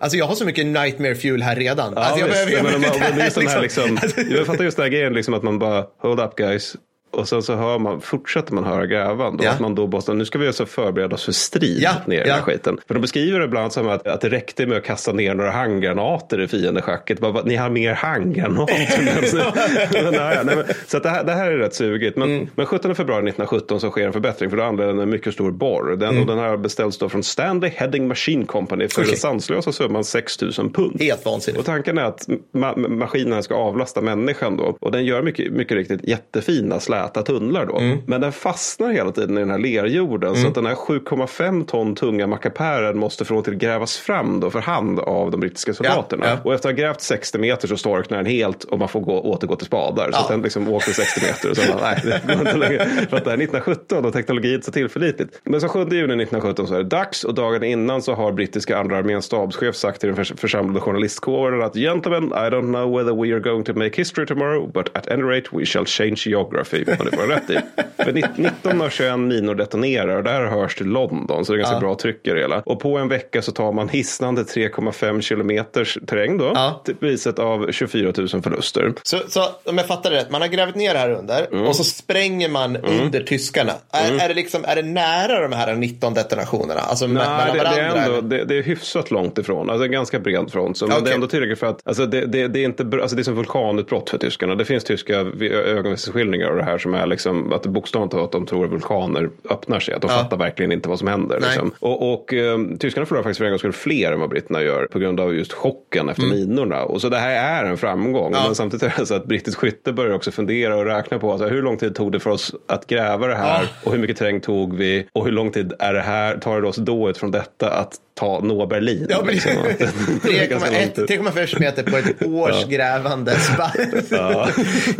Alltså 0.00 0.18
jag 0.18 0.24
har 0.26 0.34
så 0.34 0.44
mycket 0.44 0.66
nightmare 0.66 1.14
fuel 1.14 1.42
här 1.42 1.56
redan. 1.56 1.92
Ja, 1.96 2.02
alltså, 2.02 2.20
jag 2.20 2.26
visst. 2.28 2.46
behöver- 2.46 2.62
Men, 2.62 2.80
men, 2.80 2.90
det 2.90 2.98
men, 3.00 3.10
men 3.10 3.12
här 3.12 3.24
just 3.24 3.36
den 3.36 3.46
här 3.46 3.62
liksom, 3.62 3.98
alltså- 4.02 4.20
jag 4.20 4.46
fattar 4.46 4.64
just 4.64 4.76
den 4.76 4.84
här 4.84 4.90
grejen 4.90 5.12
liksom 5.12 5.34
att 5.34 5.42
man 5.42 5.58
bara, 5.58 5.84
hold 6.02 6.20
up 6.20 6.36
guys. 6.36 6.76
Och 7.10 7.28
sen 7.28 7.42
så 7.42 7.54
hör 7.54 7.78
man, 7.78 8.00
fortsätter 8.00 8.54
man 8.54 8.64
höra 8.64 8.86
grävande. 8.86 9.44
Ja. 9.44 9.50
Att 9.50 9.60
man 9.60 9.74
då 9.74 9.86
måste, 9.86 10.14
nu 10.14 10.24
ska 10.24 10.38
vi 10.38 10.46
alltså 10.46 10.66
förbereda 10.66 11.14
oss 11.14 11.24
för 11.24 11.32
strid 11.32 11.78
Ja, 11.82 11.90
ner 12.06 12.16
i 12.16 12.18
den 12.18 12.28
ja. 12.28 12.34
här 12.34 12.42
skiten. 12.42 12.78
För 12.86 12.94
de 12.94 13.00
beskriver 13.00 13.38
det 13.38 13.44
ibland 13.44 13.72
som 13.72 13.88
att, 13.88 14.06
att 14.06 14.20
det 14.20 14.28
räckte 14.28 14.66
med 14.66 14.78
att 14.78 14.84
kasta 14.84 15.12
ner 15.12 15.34
några 15.34 15.50
handgranater 15.50 16.40
i 16.40 16.48
fiendeschacket. 16.48 17.20
Bara, 17.20 17.42
ni 17.42 17.56
har 17.56 17.70
mer 17.70 17.92
handgranater. 17.94 18.74
men, 20.44 20.64
så 20.86 20.98
det, 20.98 21.08
här, 21.08 21.24
det 21.24 21.32
här 21.32 21.50
är 21.50 21.56
rätt 21.58 21.74
sugigt. 21.74 22.16
Men, 22.16 22.28
Mm. 22.28 22.48
men 22.54 22.66
17 22.66 22.94
februari 22.94 23.18
1917 23.18 23.80
så 23.80 23.90
sker 23.90 24.06
en 24.06 24.12
förbättring. 24.12 24.50
För 24.50 24.56
då 24.56 24.62
använder 24.62 24.94
den 24.94 25.02
en 25.02 25.10
mycket 25.10 25.34
stor 25.34 25.50
borr. 25.50 25.96
Den, 25.96 26.18
Och 26.20 26.26
den 26.26 26.38
här 26.38 26.56
beställs 26.56 26.98
då 26.98 27.08
från 27.08 27.22
Stanley 27.22 27.70
Heading 27.70 28.08
Machine 28.08 28.46
Company 28.46 28.88
för 28.88 28.98
Mm. 29.00 29.04
Okej. 29.06 29.10
den 29.12 29.20
sanslösa 29.20 29.72
summan 29.72 30.04
6 30.04 30.40
000 30.42 30.52
pund. 30.52 31.00
Helt 31.02 31.24
vansinnigt. 31.24 31.60
Och 31.60 31.66
tanken 31.66 31.98
är 31.98 32.02
att 32.02 32.26
ma- 32.54 32.88
maskinen 32.88 33.42
ska 33.42 33.54
avlasta 33.54 34.00
människan 34.00 34.56
då. 34.56 34.76
Och 34.80 34.92
den 34.92 35.04
gör 35.04 35.22
mycket, 35.22 35.52
mycket 35.52 35.76
riktigt 35.76 36.04
jättefina 36.08 36.80
släta 36.98 37.22
tunnlar 37.22 37.66
då. 37.66 37.78
Mm. 37.78 37.98
Men 38.06 38.20
den 38.20 38.32
fastnar 38.32 38.90
hela 38.92 39.12
tiden 39.12 39.36
i 39.36 39.40
den 39.40 39.50
här 39.50 39.58
lerjorden. 39.58 40.36
Så 40.36 40.48
att 40.48 40.54
den 40.54 40.66
här 40.66 40.74
7,5 40.74 41.64
ton 41.66 41.94
tunga 41.94 42.26
mackapären 42.26 42.98
måste 42.98 43.24
från 43.24 43.38
och 43.38 43.44
till 43.44 43.54
grävas 43.54 43.96
fram 43.96 44.40
då 44.40 44.50
för 44.50 44.60
hand 44.60 45.00
av 45.00 45.30
de 45.30 45.40
brittiska 45.40 45.74
soldaterna. 45.74 46.26
ja. 46.26 46.36
Och 46.44 46.54
efter 46.54 46.68
att 46.68 46.74
ha 46.76 46.82
grävt 46.82 47.00
60 47.00 47.38
meter 47.38 47.68
så 47.68 47.76
storknar 47.76 48.16
den 48.16 48.26
helt 48.26 48.64
och 48.64 48.78
man 48.78 48.88
får 48.88 49.00
gå, 49.00 49.20
återgå 49.20 49.56
till 49.56 49.66
spadar. 49.66 50.04
Så 50.04 50.18
Ja. 50.18 50.20
att 50.22 50.28
den 50.28 50.42
liksom 50.42 50.68
åker 50.68 50.92
60 50.92 51.20
meter 51.26 51.50
och 51.50 51.56
så 51.56 51.72
bara, 51.72 51.80
nej, 51.82 52.00
det 52.26 52.34
går 52.34 52.40
inte 52.46 52.56
längre. 52.56 52.86
För 53.10 53.16
att 53.16 53.24
det 53.24 53.30
här 53.30 53.38
är 53.38 53.42
1917 53.42 54.04
och 54.04 54.12
teknologin 54.12 54.62
så 54.62 54.72
tillförlitligt. 54.72 55.40
Men 55.44 55.60
så 55.60 55.68
7 55.68 55.78
juni 55.78 55.90
1917 56.04 56.66
så 56.66 56.74
är 56.74 56.78
det 56.78 56.84
dags 56.84 57.24
och 57.24 57.34
dagen 57.34 57.64
innan 57.64 58.02
så 58.02 58.14
har 58.14 58.32
brittiska 58.32 58.78
andra 58.78 58.96
arméns 58.96 59.24
stabschef 59.24 59.74
sagt 59.76 60.00
till 60.00 60.06
den 60.08 60.16
förs- 60.16 60.32
församlade 60.40 60.80
journalistkåren 60.80 61.62
att 61.62 61.74
gentlemen, 61.74 62.24
I 62.24 62.50
don't 62.50 62.72
know 62.74 62.96
whether 62.98 63.22
we 63.22 63.32
are 63.34 63.40
going 63.40 63.64
to 63.64 63.74
make 63.74 63.90
history 63.96 64.26
tomorrow, 64.26 64.70
but 64.72 64.96
at 64.96 65.08
any 65.08 65.22
rate 65.22 65.48
we 65.52 65.64
shall 65.64 65.86
change 65.86 66.22
geography. 66.26 66.84
Och 66.98 67.04
det 67.04 67.10
får 67.10 67.20
han 67.20 67.28
rätt 67.28 67.50
i. 67.50 67.58
För 68.04 68.12
19 68.36 68.80
av 68.82 68.88
21 68.88 69.18
minor 69.18 69.54
detonerar 69.54 70.16
och 70.16 70.24
det 70.24 70.30
här 70.30 70.46
hörs 70.46 70.74
till 70.74 70.86
London 70.86 71.44
så 71.44 71.52
det 71.52 71.58
är 71.58 71.60
ganska 71.60 71.80
bra 71.80 71.94
tryck 71.94 72.26
i 72.26 72.30
det 72.30 72.40
hela. 72.40 72.62
Och 72.66 72.80
på 72.80 72.98
en 72.98 73.08
vecka 73.08 73.42
så 73.42 73.52
tar 73.52 73.72
man 73.72 73.88
hisnande 73.88 74.42
3,5 74.42 75.20
kilometers 75.20 75.98
terräng 76.06 76.38
då. 76.38 76.52
Ja. 76.54 76.82
Till 76.84 76.96
priset 76.96 77.38
av 77.38 77.72
24 77.72 78.12
000 78.16 78.28
förluster. 78.28 78.92
Så, 79.02 79.18
så 79.28 79.44
om 79.64 79.78
jag 79.78 79.86
fattar 79.86 80.10
det 80.10 80.16
rätt, 80.16 80.30
man 80.30 80.40
har 80.40 80.48
grävt 80.48 80.74
ner 80.74 80.94
här 80.94 81.10
under 81.10 81.46
Mm. 81.52 81.66
och 81.66 81.76
så 81.76 81.84
spränger 81.84 82.48
man 82.48 82.76
under 82.76 83.20
tyskarna. 83.20 83.72
Är, 83.92 84.24
är, 84.24 84.28
det 84.28 84.34
liksom, 84.34 84.64
är 84.64 84.76
det 84.76 84.82
nära 84.82 85.40
de 85.48 85.52
här 85.56 85.74
19 85.74 86.14
detonationerna? 86.14 86.80
Alltså 86.80 87.06
Nej, 87.06 87.14
mellan 87.14 87.46
det, 87.46 87.52
det, 87.52 87.58
varandra? 87.58 88.02
är 88.02 88.08
ändå, 88.08 88.20
det, 88.20 88.44
det 88.44 88.58
är 88.58 88.62
hyfsat 88.62 89.10
långt 89.10 89.38
ifrån. 89.38 89.70
Alltså 89.70 89.84
en 89.84 89.90
ganska 89.92 90.18
bred 90.18 90.50
front. 90.52 90.78
Så, 90.78 90.86
men 90.86 91.04
det 91.04 91.10
är 91.10 91.14
ändå 91.14 91.26
tillräckligt 91.26 91.58
för 91.58 91.66
att 91.66 91.80
alltså 91.84 92.06
det, 92.06 92.26
det, 92.26 92.48
det 92.48 92.60
är 92.60 92.64
inte, 92.64 92.82
alltså 93.02 93.16
det 93.16 93.22
är 93.22 93.24
som 93.24 93.34
vulkanutbrott 93.34 94.10
för 94.10 94.18
tyskarna. 94.18 94.54
Det 94.54 94.64
finns 94.64 94.84
tyska 94.84 95.22
vi- 95.22 95.50
ögonvittnesskildringar 95.52 96.48
av 96.50 96.56
det 96.56 96.64
här 96.64 96.77
som 96.78 96.94
är 96.94 97.06
liksom 97.06 97.52
att 97.52 97.62
det 97.62 97.68
bokstavligt 97.68 98.12
talat 98.12 98.32
de 98.32 98.46
tror 98.46 98.64
att 98.64 98.70
vulkaner 98.70 99.30
öppnar 99.50 99.80
sig. 99.80 99.94
Att 99.94 100.02
de 100.02 100.10
Ja. 100.10 100.16
fattar 100.18 100.36
verkligen 100.36 100.72
inte 100.72 100.88
vad 100.88 100.98
som 100.98 101.08
händer. 101.08 101.40
Liksom. 101.40 101.72
Och, 101.80 102.12
och 102.12 102.34
eh, 102.34 102.58
tyskarna 102.78 103.06
förlorar 103.06 103.22
faktiskt 103.22 103.38
för 103.38 103.44
en 103.44 103.50
gångs 103.50 103.60
skull 103.60 103.72
fler 103.72 104.12
än 104.12 104.20
vad 104.20 104.28
britterna 104.30 104.62
gör 104.62 104.86
på 104.86 104.98
grund 104.98 105.20
av 105.20 105.34
just 105.34 105.52
chocken 105.52 106.08
efter 106.08 106.22
minorna. 106.26 106.82
Och 106.84 107.00
så 107.00 107.08
det 107.08 107.16
här 107.18 107.62
är 107.64 107.70
en 107.70 107.76
framgång. 107.78 108.26
Mm. 108.26 108.38
Ja. 108.38 108.46
Men 108.46 108.54
samtidigt 108.54 108.82
är 108.82 108.94
det 109.00 109.06
så 109.06 109.14
att 109.14 109.24
brittiskt 109.24 109.60
skytte 109.60 109.92
börjar 109.92 110.14
också 110.14 110.30
fundera 110.30 110.76
och 110.76 110.84
räkna 110.84 111.18
på 111.18 111.32
alltså, 111.32 111.48
hur 111.48 111.62
lång 111.62 111.76
tid 111.76 111.94
tog 111.94 112.12
det 112.12 112.20
för 112.20 112.30
oss 112.30 112.54
att 112.68 112.86
gräva 112.86 113.26
det 113.26 113.34
här 113.34 113.62
Ja. 113.62 113.68
och 113.84 113.92
hur 113.92 113.98
mycket 113.98 114.16
terräng 114.16 114.40
tog 114.40 114.76
vi 114.76 115.06
och 115.12 115.24
hur 115.24 115.32
lång 115.32 115.50
tid 115.50 115.72
är 115.78 115.92
det 115.94 116.00
här, 116.00 116.38
tar 116.38 116.60
det 116.60 116.68
oss 116.68 116.76
då 116.76 117.10
utifrån 117.10 117.30
detta 117.30 117.70
att 117.70 117.92
ta 118.18 118.40
nå 118.40 118.66
Berlin? 118.66 119.06
Ja, 119.10 119.22
liksom. 119.26 119.52
Det 120.22 120.38
är 120.38 120.46
ganska 120.48 120.70
lång 120.70 120.80
3,1 120.80 121.06
tid. 121.06 121.20
3,5 121.20 121.46
kilometer 121.46 121.82
på 121.82 121.96
ett 121.96 122.22
års 122.26 122.64
grävande. 122.68 123.32
Så 123.38 123.52
bara- 123.58 124.48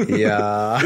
ja. 0.19 0.81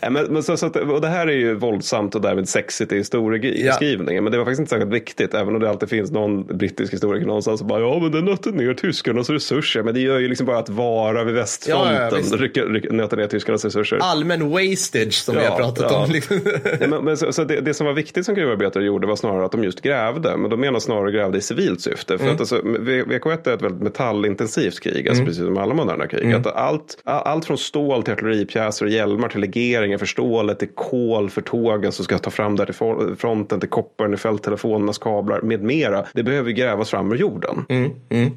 ja, 0.00 0.10
men, 0.10 0.24
men 0.24 0.42
så, 0.42 0.56
så 0.56 0.66
att, 0.66 0.76
och 0.76 1.00
det 1.00 1.08
här 1.08 1.26
är 1.26 1.32
ju 1.32 1.54
våldsamt 1.54 2.14
och 2.14 2.20
därmed 2.20 2.48
sexigt 2.48 2.92
i 2.92 2.96
historieskrivningen. 2.96 4.24
Men 4.24 4.32
det 4.32 4.38
var 4.38 4.44
faktiskt 4.44 4.60
inte 4.60 4.70
särskilt 4.70 4.92
viktigt. 4.92 5.34
Även 5.34 5.54
om 5.54 5.60
det 5.60 5.70
alltid 5.70 5.88
finns 5.88 6.10
någon 6.10 6.44
brittisk 6.58 6.92
historiker 6.92 7.26
någonstans 7.26 7.58
som 7.58 7.68
bara 7.68 7.80
ja 7.80 7.98
men 7.98 8.12
det 8.12 8.20
nötte 8.22 8.50
ner 8.50 8.74
tyskarnas 8.74 9.30
resurser. 9.30 9.82
Men 9.82 9.94
det 9.94 10.00
gör 10.00 10.18
ju 10.18 10.28
liksom 10.28 10.46
bara 10.46 10.58
att 10.58 10.68
vara 10.68 11.24
vid 11.24 11.34
Ja, 11.34 11.38
ja, 11.38 11.40
västfronten. 11.42 12.18
visst. 12.18 12.34
rycker, 12.34 12.66
rycker, 12.66 12.92
nöter 12.92 13.16
ner 13.16 13.26
tyskarnas 13.26 13.64
resurser. 13.64 13.98
Allmän 14.02 14.50
wastage 14.50 15.12
som 15.14 15.34
vi 15.36 15.42
Ja, 15.44 15.50
har 15.50 15.58
pratat 15.58 15.86
ja. 15.90 16.04
om. 16.04 16.10
Liksom. 16.10 16.40
Men, 16.80 17.04
men, 17.04 17.16
så, 17.16 17.32
så 17.32 17.44
det, 17.44 17.60
det 17.60 17.74
som 17.74 17.86
var 17.86 17.92
viktigt 17.92 18.26
som 18.26 18.34
gruvarbetare 18.34 18.84
gjorde 18.84 19.06
var 19.06 19.16
snarare 19.16 19.44
att 19.44 19.52
de 19.52 19.64
just 19.64 19.80
grävde. 19.82 20.36
Men 20.36 20.50
de 20.50 20.60
menar 20.60 20.80
snarare 20.80 21.10
grävde 21.26 21.38
i 21.38 21.40
civilt 21.42 21.80
syfte. 21.80 22.18
För 22.18 22.24
Mm. 22.24 22.34
att 22.34 22.40
alltså, 22.40 22.60
V- 22.64 23.02
VK1 23.02 23.48
är 23.48 23.54
ett 23.54 23.62
väldigt 23.62 23.82
metallintensivt 23.82 24.80
krig. 24.80 25.08
Alltså 25.08 25.24
precis 25.24 25.44
som 25.44 25.58
alla 25.58 25.74
moderna 25.74 26.06
krig. 26.06 26.24
Mm. 26.24 26.40
Att 26.40 26.46
allt, 26.46 26.98
allt 27.04 27.44
från 27.44 27.58
stål 27.58 28.02
till 28.02 28.12
artilleripjäser 28.12 28.84
och 28.86 28.90
hjälmar 28.92 29.28
till 29.28 29.40
legeringar 29.40 29.98
för 29.98 30.06
stålet 30.06 30.58
till 30.58 30.68
kol 30.74 31.30
för 31.30 31.40
tågen 31.40 31.92
som 31.92 32.04
ska 32.04 32.18
ta 32.18 32.30
fram 32.30 32.56
där 32.56 32.64
till 32.66 33.16
fronten 33.16 33.60
till 33.60 33.68
kopparn 33.68 34.14
i 34.14 34.16
fälttelefonernas 34.16 34.98
kablar 34.98 35.40
med 35.42 35.62
mera. 35.62 36.04
Det 36.12 36.22
behöver 36.22 36.50
grävas 36.50 36.90
fram 36.90 37.12
ur 37.12 37.16
jorden. 37.16 37.64
Mm, 37.68 37.90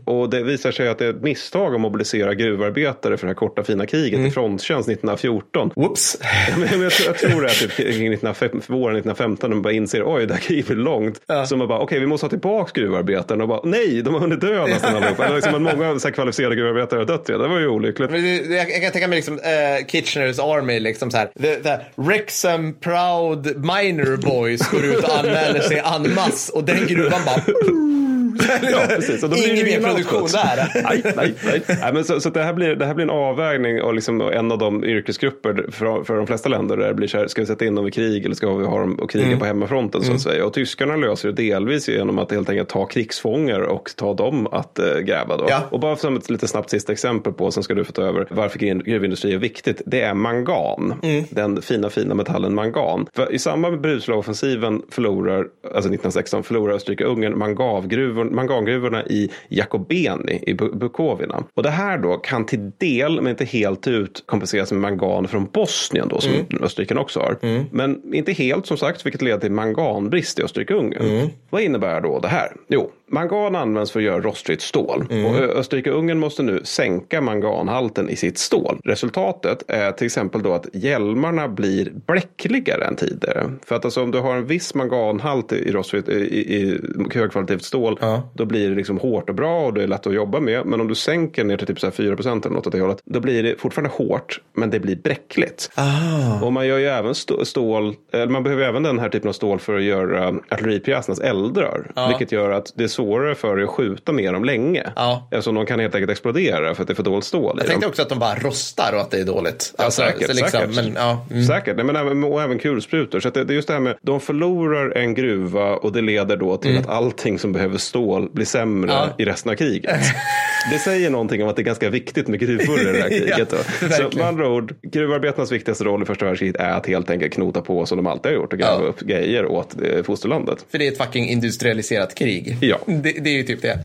Och 0.06 0.30
det 0.30 0.44
visar 0.44 0.72
sig 0.72 0.90
att 0.90 0.98
det 0.98 1.06
är 1.06 1.10
ett 1.10 1.22
misstag 1.24 1.76
att 1.76 1.82
mobilisera 1.82 2.34
gruvarbetare 2.34 3.18
för 3.18 3.28
det 3.28 3.30
här 3.30 3.36
korta 3.36 3.64
fina 3.64 3.86
kriget 3.86 4.14
Mm. 4.14 4.26
i 4.28 4.32
fronttjänst 4.32 4.90
1914. 4.90 5.72
Whoops. 5.76 6.18
Men 6.72 6.82
jag, 6.82 6.92
tror, 6.92 7.08
jag 7.08 7.18
tror 7.18 7.42
det 7.42 7.48
är 7.48 7.54
typ 7.68 7.72
kring 7.76 7.88
1905, 8.14 8.50
våren 8.68 8.96
1915 8.96 9.50
när 9.50 9.56
man 9.56 9.62
bara 9.62 9.74
inser 9.74 10.04
oj 10.06 10.26
det 10.26 10.34
här 10.34 10.42
kriget 10.42 10.68
blir 10.68 10.76
långt. 10.78 11.22
Ja. 11.28 11.46
Så 11.46 11.58
man 11.58 11.68
bara 11.68 11.80
okej 11.80 12.00
vi 12.00 12.06
måste 12.08 12.26
ha 12.26 12.30
tillbaka 12.30 12.79
gruvarbetarna 12.80 13.44
och 13.44 13.48
bara 13.48 13.62
nej 13.64 14.02
de 14.02 14.14
har 14.14 14.22
hunnit 14.22 14.42
dö 14.42 14.66
nästan 14.68 14.96
allihopa. 14.96 15.26
Eller 15.26 15.36
liksom 15.36 15.56
att 15.56 15.62
många 15.62 16.00
så 16.00 16.08
här 16.08 16.16
kvalificerade 16.16 16.56
gruvarbetare 16.56 17.00
har 17.00 17.06
dött 17.06 17.30
redan. 17.30 17.42
Det 17.42 17.48
var 17.48 17.60
ju 17.60 17.68
olyckligt. 17.68 18.12
Men 18.12 18.22
det, 18.24 18.36
jag, 18.36 18.72
jag 18.72 18.82
kan 18.82 18.92
tänka 18.92 19.08
mig 19.08 19.16
liksom, 19.16 19.40
eh, 19.40 19.86
Kitcheners 19.88 20.40
Army, 20.40 20.80
liksom 20.80 21.12
så 21.12 21.18
här. 21.18 21.30
The, 21.42 21.56
the 21.56 21.78
Wrexham 21.96 22.74
Proud 22.74 23.46
Minor 23.46 24.18
Boys 24.18 24.70
går 24.72 24.86
ut 24.86 25.04
och 25.04 25.20
anmäler 25.20 25.60
sig 25.60 25.78
en 25.78 26.14
masse 26.16 26.54
och 26.54 26.64
den 26.64 26.88
gruvan 26.88 27.22
bara 27.26 27.42
Ja, 28.72 28.80
precis. 28.88 29.24
Och 29.24 29.30
då 29.30 29.36
blir 29.36 29.54
Ingen 29.54 29.66
mer 29.84 29.90
produktion 29.94 30.28
där. 30.34 30.84
nej, 30.84 31.02
nej, 31.16 31.34
nej. 31.46 31.62
nej 31.82 31.94
men 31.94 32.04
så, 32.04 32.20
så 32.20 32.30
det, 32.30 32.44
här 32.44 32.54
blir, 32.54 32.76
det 32.76 32.86
här 32.86 32.94
blir 32.94 33.04
en 33.06 33.10
avvägning 33.10 33.82
och 33.82 33.94
liksom 33.94 34.22
en 34.22 34.52
av 34.52 34.58
de 34.58 34.84
yrkesgrupper 34.84 35.66
för, 35.72 36.04
för 36.04 36.16
de 36.16 36.28
flesta 36.28 36.50
länder 36.50 36.78
där 36.78 36.88
det 36.88 36.94
blir 36.94 37.08
så 37.08 37.18
här, 37.18 37.28
ska 37.28 37.42
vi 37.42 37.46
sätta 37.48 37.66
in 37.66 37.76
dem 37.76 37.88
i 37.88 37.92
krig 37.92 38.26
eller 38.26 38.36
ska 38.36 38.56
vi 38.56 38.66
ha 38.66 38.80
dem 38.80 38.96
och 39.00 39.10
kriga 39.10 39.26
Mm. 39.26 39.40
på 39.40 39.46
hemmafronten 39.46 40.02
så 40.04 40.14
att 40.14 40.22
säga. 40.22 40.46
Och 40.46 40.54
tyskarna 40.54 40.96
löser 40.96 41.32
det 41.32 41.44
delvis 41.44 41.90
genom 41.90 42.20
att 42.20 42.32
helt 42.32 42.50
enkelt 42.50 42.70
ta 42.70 42.86
krigsfångar 42.86 43.60
och 43.60 43.92
ta 43.96 44.14
dem 44.14 44.48
att 44.52 44.80
eh, 44.80 44.98
gräva 45.00 45.38
då. 45.38 45.46
Ja. 45.50 45.62
Och 45.70 45.80
bara 45.80 45.96
som 45.96 46.18
ett 46.18 46.30
lite 46.30 46.48
snabbt 46.48 46.70
sista 46.70 46.92
exempel 46.92 47.34
på, 47.34 47.52
sen 47.52 47.64
ska 47.64 47.74
du 47.74 47.84
få 47.84 47.92
ta 47.92 48.02
över 48.02 48.28
varför 48.30 48.60
gruv- 48.60 48.84
gruvindustri 48.84 49.34
är 49.34 49.38
viktigt. 49.38 49.82
Det 49.86 50.02
är 50.02 50.14
mangan. 50.14 50.94
Mm. 51.04 51.24
Den 51.30 51.62
fina, 51.62 51.90
fina 51.90 52.16
metallen 52.16 52.56
mangan. 52.56 53.08
För 53.16 53.32
i 53.34 53.40
samband 53.40 53.74
med 53.76 53.82
Bredslow-offensiven 53.86 54.82
förlorar, 54.92 55.38
alltså 55.64 55.78
1916, 55.78 56.44
förlorar 56.44 56.74
Österrike-Ungern 56.74 57.34
mangavgruvor- 57.36 58.29
mangangruvorna 58.30 59.06
i 59.06 59.30
Jakobeni 59.48 60.44
i 60.48 60.54
Bu- 60.54 60.76
Bukovina. 60.78 61.44
Och 61.54 61.64
det 61.64 61.70
här 61.70 61.98
då 61.98 62.18
kan 62.18 62.46
till 62.46 62.72
del, 62.78 63.22
men 63.22 63.28
inte 63.28 63.46
helt 63.46 63.88
ut, 63.88 64.24
kompenseras 64.26 64.72
med 64.72 64.82
mangan 64.82 65.28
från 65.28 65.46
Bosnien 65.54 66.08
då, 66.08 66.20
som 66.22 66.34
Mm. 66.34 66.64
Österrike 66.64 66.96
också 66.96 67.20
har. 67.20 67.38
Men 67.76 68.14
inte 68.14 68.32
helt 68.32 68.66
som 68.68 68.78
sagt, 68.78 69.06
vilket 69.06 69.22
leder 69.22 69.40
till 69.40 69.52
manganbrist 69.52 70.40
i 70.40 70.44
Österrike-Ungern. 70.44 71.02
Mm. 71.10 71.28
Vad 71.50 71.62
innebär 71.62 72.02
då 72.02 72.20
det 72.20 72.28
här? 72.28 72.52
Jo, 72.68 72.92
mangan 73.12 73.56
används 73.56 73.92
för 73.92 74.00
att 74.00 74.06
göra 74.06 74.20
rostfritt 74.22 74.62
stål. 74.62 75.06
Mm. 75.10 75.26
Och 75.26 75.36
Österrike-Ungern 75.36 76.18
måste 76.18 76.44
nu 76.44 76.62
sänka 76.64 77.22
manganhalten 77.22 78.10
i 78.10 78.16
sitt 78.16 78.38
stål. 78.38 78.80
Resultatet 78.84 79.64
är 79.68 79.92
till 79.92 80.06
exempel 80.06 80.44
då 80.44 80.54
att 80.54 80.68
hjälmarna 80.74 81.48
blir 81.48 81.92
bräckligare 82.08 82.86
än 82.86 82.96
tidigare. 82.96 83.50
För 83.66 83.76
att 83.76 83.86
alltså 83.86 84.04
om 84.04 84.12
du 84.12 84.20
har 84.20 84.36
en 84.36 84.46
viss 84.46 84.76
manganhalt 84.76 85.52
i, 85.52 85.72
rostfritt, 85.72 86.10
i, 86.10 86.14
i, 86.56 86.80
högkvalitativt 87.14 87.64
stål, 87.64 87.98
Ja. 88.02 88.32
då 88.34 88.46
blir 88.46 88.70
det 88.70 88.76
liksom 88.76 88.98
hårt 88.98 89.30
och 89.30 89.36
bra 89.36 89.66
och 89.66 89.74
det 89.74 89.84
är 89.84 89.88
lätt 89.88 90.08
att 90.08 90.14
jobba 90.14 90.40
med. 90.40 90.66
Men 90.66 90.82
om 90.82 90.88
du 90.88 90.96
sänker 90.96 91.44
ner 91.44 91.58
till 91.58 91.68
typ 91.68 91.80
så 91.80 91.88
här 91.88 91.92
4% 91.94 92.46
eller 92.46 92.56
något 92.56 92.68
åt 92.68 92.74
det 92.74 92.80
hållet, 92.82 93.02
då 93.06 93.20
blir 93.20 93.44
det 93.44 93.60
fortfarande 93.62 93.90
hårt, 93.96 94.42
men 94.54 94.70
det 94.70 94.80
blir 94.80 94.96
bräckligt. 94.96 95.72
Ah. 95.76 96.46
Och 96.46 96.54
man 96.54 96.68
gör 96.68 96.78
ju 96.78 96.86
även 96.86 97.16
stå- 97.16 97.46
stål, 97.46 97.96
eller 98.14 98.28
man 98.28 98.44
behöver 98.44 98.64
även 98.64 98.84
den 98.84 99.00
här 99.00 99.10
typen 99.10 99.30
av 99.30 99.34
stål 99.34 99.60
för 99.60 99.76
att 99.76 99.84
göra 99.84 100.34
artilleripjäsernas 100.50 101.20
eldrör. 101.20 101.92
Ja. 101.96 102.08
Vilket 102.08 102.32
gör 102.32 102.52
att 102.52 102.74
det 102.76 102.84
är 102.84 102.88
svårare 103.00 103.36
för 103.36 103.56
dig 103.56 103.64
att 103.66 103.70
skjuta 103.70 104.12
med 104.12 104.34
dem 104.34 104.44
länge. 104.44 104.84
Ja. 104.96 105.28
Eftersom 105.32 105.56
de 105.56 105.66
kan 105.66 105.80
helt 105.80 105.96
enkelt 105.96 106.12
explodera 106.12 106.76
för 106.76 106.82
att 106.82 106.88
det 106.88 106.94
är 106.94 106.96
för 106.96 107.04
dåligt 107.04 107.26
stål 107.26 107.56
Jag 107.58 107.68
tänkte 107.68 107.86
dem. 107.86 107.90
också 107.90 108.02
att 108.02 108.10
de 108.10 108.20
bara 108.20 108.36
rostar 108.36 108.94
och 108.96 109.02
att 109.02 109.12
det 109.12 109.20
är 109.20 109.26
dåligt. 109.26 109.74
Ja, 109.78 109.92
säkert, 109.92 110.28
så 110.28 110.34
liksom, 110.34 110.50
säkert. 110.60 110.76
Men, 110.76 110.94
ja, 110.96 111.26
mm. 111.32 111.44
Säkert, 111.46 111.76
Nej, 111.76 111.86
men 111.86 111.96
även, 111.96 112.24
och 112.24 112.42
även 112.42 112.60
kulsprutor. 112.60 113.20
Så 113.20 113.30
det, 113.30 113.44
det 113.44 113.54
är 113.54 113.56
just 113.56 113.68
det 113.68 113.74
här 113.74 113.82
med, 113.82 113.96
de 114.02 114.20
förlorar 114.20 114.98
en 114.98 115.14
gruva 115.14 115.76
och 115.76 115.92
det 115.92 116.02
leder 116.02 116.38
då 116.38 116.58
till 116.58 116.78
att 116.78 116.90
allting 116.90 117.40
som 117.40 117.52
behöver 117.54 117.78
stål 117.78 118.30
blir 118.32 118.46
sämre 118.46 118.92
Mm. 118.92 118.96
Ja. 119.18 119.24
i 119.24 119.26
resten 119.26 119.52
av 119.52 119.56
kriget. 119.56 120.00
det 120.72 120.80
säger 120.80 121.10
någonting 121.10 121.44
om 121.44 121.50
att 121.50 121.56
det 121.56 121.62
är 121.62 121.64
ganska 121.64 121.90
viktigt 121.90 122.28
med 122.28 122.40
gruvor 122.40 122.80
i 122.82 122.84
det 122.84 123.02
här 123.02 123.10
kriget. 123.20 123.54
Ja, 123.82 123.90
så 123.90 124.18
med 124.18 124.28
andra 124.28 124.50
ord, 124.50 124.76
gruvarbetarnas 124.82 125.52
viktigaste 125.52 125.84
roll 125.84 126.02
i 126.02 126.06
första 126.06 126.26
världskriget 126.26 126.56
är 126.56 126.70
att 126.72 126.88
helt 126.88 127.10
enkelt 127.10 127.34
knota 127.34 127.62
på 127.62 127.86
som 127.86 127.98
de 127.98 128.08
alltid 128.08 128.32
har 128.32 128.36
gjort 128.36 128.54
och 128.54 128.60
gräva 128.60 128.82
Ja. 128.82 128.88
upp 128.88 129.00
grejer 129.00 129.46
åt 129.46 129.76
eh, 129.82 130.04
fosterlandet. 130.04 130.66
För 130.72 130.78
det 130.78 130.88
är 130.88 130.92
ett 130.92 130.98
fucking 130.98 131.30
industrialiserat 131.30 132.16
krig. 132.16 132.58
Ja. 132.62 132.78
Det, 132.86 133.12
det 133.12 133.30
är 133.30 133.34
ju 133.34 133.44
typ 133.44 133.62
det. 133.62 133.80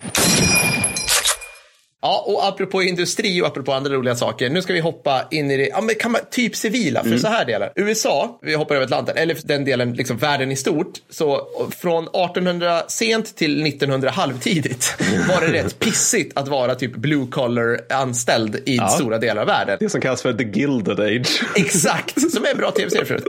Ja, 2.04 2.24
och 2.26 2.46
apropå 2.46 2.82
industri 2.82 3.42
och 3.42 3.46
apropå 3.46 3.72
andra 3.72 3.92
roliga 3.92 4.14
saker. 4.14 4.50
Nu 4.50 4.62
ska 4.62 4.72
vi 4.72 4.80
hoppa 4.80 5.28
in 5.30 5.50
i 5.50 5.56
det, 5.56 5.68
ja 5.68 5.80
men 5.80 5.94
kan 5.94 6.12
man, 6.12 6.20
typ 6.30 6.56
civila, 6.56 7.04
för 7.04 7.18
så 7.18 7.28
här 7.28 7.44
delar. 7.44 7.72
USA, 7.76 8.38
vi 8.42 8.54
hoppar 8.54 8.74
över 8.74 8.84
Atlanten, 8.84 9.16
eller 9.16 9.36
den 9.44 9.64
delen, 9.64 9.92
liksom 9.92 10.16
världen 10.16 10.52
i 10.52 10.56
stort. 10.56 10.92
Så 11.10 11.48
från 11.78 12.04
1800 12.04 12.82
sent 12.88 13.36
till 13.36 13.66
1900 13.66 14.10
halvtidigt 14.10 14.96
var 15.28 15.40
det 15.40 15.52
rätt 15.52 15.78
pissigt 15.78 16.38
att 16.38 16.48
vara 16.48 16.74
typ 16.74 16.96
blue 16.96 17.26
collar 17.26 17.80
anställd 17.90 18.56
i 18.66 18.80
stora 18.90 19.18
delar 19.18 19.42
av 19.42 19.48
världen. 19.48 19.76
Det 19.80 19.88
som 19.88 20.00
kallas 20.00 20.22
för 20.22 20.32
the 20.32 20.44
gilded 20.44 21.00
age. 21.00 21.42
Exakt, 21.56 22.32
som 22.32 22.44
är 22.44 22.50
en 22.50 22.56
bra 22.56 22.70
tv-serie 22.70 23.04
förut. 23.04 23.24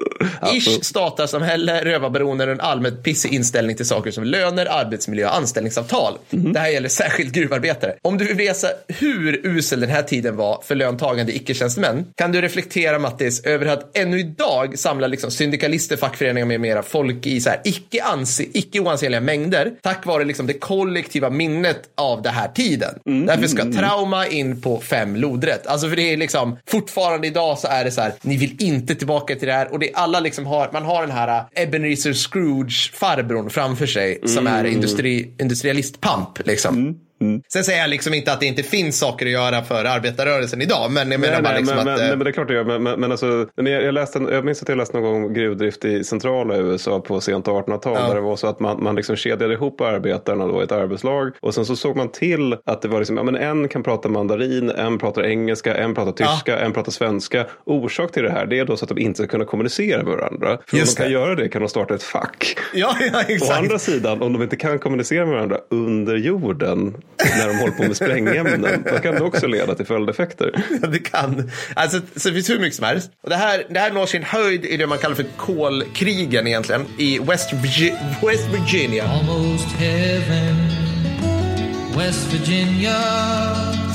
Ish, 0.53 0.84
statarsamhälle, 0.84 1.86
rövarbaroner 1.86 2.48
och 2.48 2.53
en 2.53 2.62
allmänt 2.62 3.03
pissig 3.03 3.34
inställning 3.34 3.75
till 3.75 3.86
saker 3.86 4.12
som 4.12 4.24
löner, 4.24 4.65
arbetsmiljö 4.65 5.27
och 5.27 5.36
anställningsavtal. 5.36 6.17
Det 6.29 6.60
här 6.60 6.70
gäller 6.70 6.89
särskilt 6.89 7.34
gruvarbetare. 7.34 7.96
Om 8.01 8.17
du 8.17 8.25
vill 8.25 8.38
veta 8.65 8.77
hur 8.88 9.45
usel 9.45 9.79
den 9.79 9.89
här 9.89 10.03
tiden 10.03 10.36
var 10.36 10.62
för 10.63 10.75
löntagande 10.75 11.36
icke-tjänstemän 11.36 12.05
kan 12.15 12.31
du 12.31 12.41
reflektera 12.41 13.00
Mattis 13.00 13.45
över 13.45 13.65
att 13.65 13.98
ännu 13.98 14.19
idag 14.19 14.79
samlar 14.79 15.07
liksom 15.07 15.31
syndikalister, 15.31 15.98
fackföreningar 15.98 16.45
med 16.45 16.60
mera 16.60 16.84
folk 16.84 17.25
i 17.25 17.41
så 17.41 17.50
här 17.50 17.62
icke, 17.63 18.03
anse, 18.03 18.43
icke 18.53 18.79
oansenliga 18.79 19.22
mängder 19.22 19.72
tack 19.81 20.05
vare 20.05 20.24
liksom 20.24 20.48
det 20.48 20.53
kollektiva 20.53 21.29
minnet 21.29 21.81
av 21.95 22.22
den 22.22 22.34
här 22.34 22.48
tiden. 22.48 23.00
Därför 23.03 23.48
ska 23.48 23.72
trauma 23.72 24.27
in 24.27 24.62
på 24.62 24.79
fem 24.79 25.15
lodrätt. 25.15 25.67
Alltså 25.67 25.89
för 25.89 25.95
det 25.95 26.13
är 26.13 26.17
liksom 26.17 26.57
fortfarande 26.67 27.27
idag 27.27 27.60
så 27.60 27.67
är 27.67 27.84
det 27.84 27.91
så 27.91 28.01
här, 28.01 28.13
ni 28.22 28.38
vill 28.38 28.55
inte 28.60 28.95
tillbaka 28.95 29.36
till 29.36 29.48
det 29.48 29.53
här 29.53 29.72
och 29.72 29.79
det 29.79 29.89
är 29.89 29.95
alla 29.95 30.19
liksom 30.19 30.45
har, 30.45 30.69
man 30.74 30.84
har 30.84 31.01
den 31.01 31.12
här 31.12 31.45
äh, 31.55 31.63
Ebenezer 31.63 32.13
Scrooge 32.13 32.91
farbrorn 32.93 33.50
framför 33.50 33.86
sig 33.86 34.19
som 34.25 34.48
är 34.48 34.65
industri, 34.65 35.34
industrialistpamp 35.39 36.48
liksom. 36.48 37.00
Sen 37.53 37.63
säger 37.63 37.79
jag 37.79 37.89
liksom 37.89 38.13
inte 38.13 38.34
att 38.34 38.39
det 38.39 38.45
inte 38.45 38.63
finns 38.63 39.00
saker 39.00 39.25
att 39.25 39.31
göra 39.31 39.62
för 39.62 39.86
arbetarrörelsen 39.86 40.62
idag, 40.62 40.91
men 40.91 41.12
jag 41.12 41.19
menar 41.19 41.34
Nej, 41.34 41.41
bara 41.43 41.53
nej, 41.53 41.62
liksom 41.62 41.77
men, 41.77 41.79
att... 41.79 41.86
men, 41.86 42.00
eh, 42.00 42.07
nej, 42.07 42.17
men 42.17 42.24
det 42.24 42.29
är 42.29 42.31
klart 42.31 42.48
det 42.48 42.53
gör. 42.53 42.63
Men, 42.63 42.84
men, 42.84 43.00
men 43.00 43.12
alltså, 43.12 43.48
jag, 43.55 43.67
jag, 43.67 43.93
läste, 43.93 44.19
jag 44.31 44.45
minns 44.45 44.62
att 44.62 44.69
jag 44.69 44.77
läste 44.77 45.00
någon 45.00 45.22
gång 45.22 45.34
gruvdrift 45.34 45.86
i 45.86 46.03
centrala 46.03 46.57
USA 46.57 47.00
på 47.00 47.22
sent 47.22 47.45
1800-tal. 47.45 47.98
Ja. 48.00 48.07
Där 48.07 48.15
det 48.15 48.22
var 48.22 48.36
så 48.36 48.48
att 48.48 48.60
man, 48.60 48.84
man 48.84 48.95
liksom 48.95 49.15
kedjade 49.15 49.53
ihop 49.53 49.81
arbetarna 49.81 50.48
då 50.48 50.62
i 50.62 50.63
ett 50.63 50.72
arbetslag. 50.72 51.31
Och 51.41 51.53
sen 51.53 51.65
så 51.65 51.75
såg 51.75 51.95
man 51.95 52.12
till 52.12 52.55
att 52.65 52.81
det 52.81 52.88
var 52.88 53.00
liksom, 53.00 53.17
ja, 53.17 53.24
men 53.24 53.36
en 53.36 53.67
kan 53.67 53.84
prata 53.84 54.10
mandarin, 54.10 54.69
en 54.69 54.98
pratar 54.98 55.24
engelska, 55.25 55.75
en 55.75 55.95
pratar 55.95 56.12
tyska, 56.12 56.60
en 56.60 56.74
pratar 56.74 56.91
svenska. 56.91 57.45
Orsak 57.65 58.12
till 58.12 58.24
det 58.24 58.31
här 58.31 58.45
det 58.45 58.60
är 58.60 58.65
då 58.65 58.77
så 58.77 58.86
att 58.86 58.89
de 58.89 58.98
inte 58.98 59.17
ska 59.17 59.27
kunna 59.27 59.45
kommunicera 59.45 60.03
med 60.03 60.17
varandra. 60.17 60.57
För 60.67 60.77
Just 60.77 61.00
om 61.00 61.03
de 61.03 61.03
kan 61.03 61.22
det. 61.22 61.25
göra 61.25 61.36
det 61.36 61.50
kan 61.50 61.62
de 61.62 61.69
starta 61.69 61.95
ett 61.95 62.03
fack. 62.03 62.57
Ja, 62.74 62.95
ja, 63.13 63.19
Å 63.19 63.22
exakt. 63.27 63.60
andra 63.60 63.79
sidan, 63.79 64.22
om 64.22 64.34
de 64.34 64.41
inte 64.43 64.55
kan 64.55 64.79
kommunicera 64.79 65.25
med 65.25 65.36
varandra 65.36 65.57
under 65.69 66.15
jorden 66.15 66.95
när 67.38 67.48
de 67.48 67.57
håller 67.57 67.74
på 67.74 67.84
med 67.84 67.95
sprängämnen, 67.95 68.84
då 68.91 69.00
kan 69.00 69.15
det 69.15 69.22
också 69.22 69.48
leda 69.48 69.75
till 69.75 69.86
följdeffekter. 69.86 70.51
Ja, 70.81 70.88
det 70.88 71.00
kan. 71.00 71.51
Alltså, 71.74 72.00
så 72.15 72.27
det 72.29 72.34
finns 72.36 72.50
hur 72.50 72.60
mycket 72.60 72.75
som 72.75 72.86
helst. 72.86 73.12
Och 73.24 73.29
det, 73.29 73.36
här, 73.36 73.63
det 73.69 73.79
här 73.79 73.91
når 73.91 74.05
sin 74.05 74.24
höjd 74.24 74.65
i 74.65 74.77
det 74.77 74.88
man 74.88 74.98
kallar 74.98 75.15
för 75.15 75.25
kolkrigen 75.38 76.48
egentligen 76.48 76.86
i 76.98 77.19
West, 77.19 77.51
Virgi- 77.53 77.98
West 78.27 78.48
Virginia. 78.53 79.03
West 81.97 82.33
Virginia. 82.33 82.95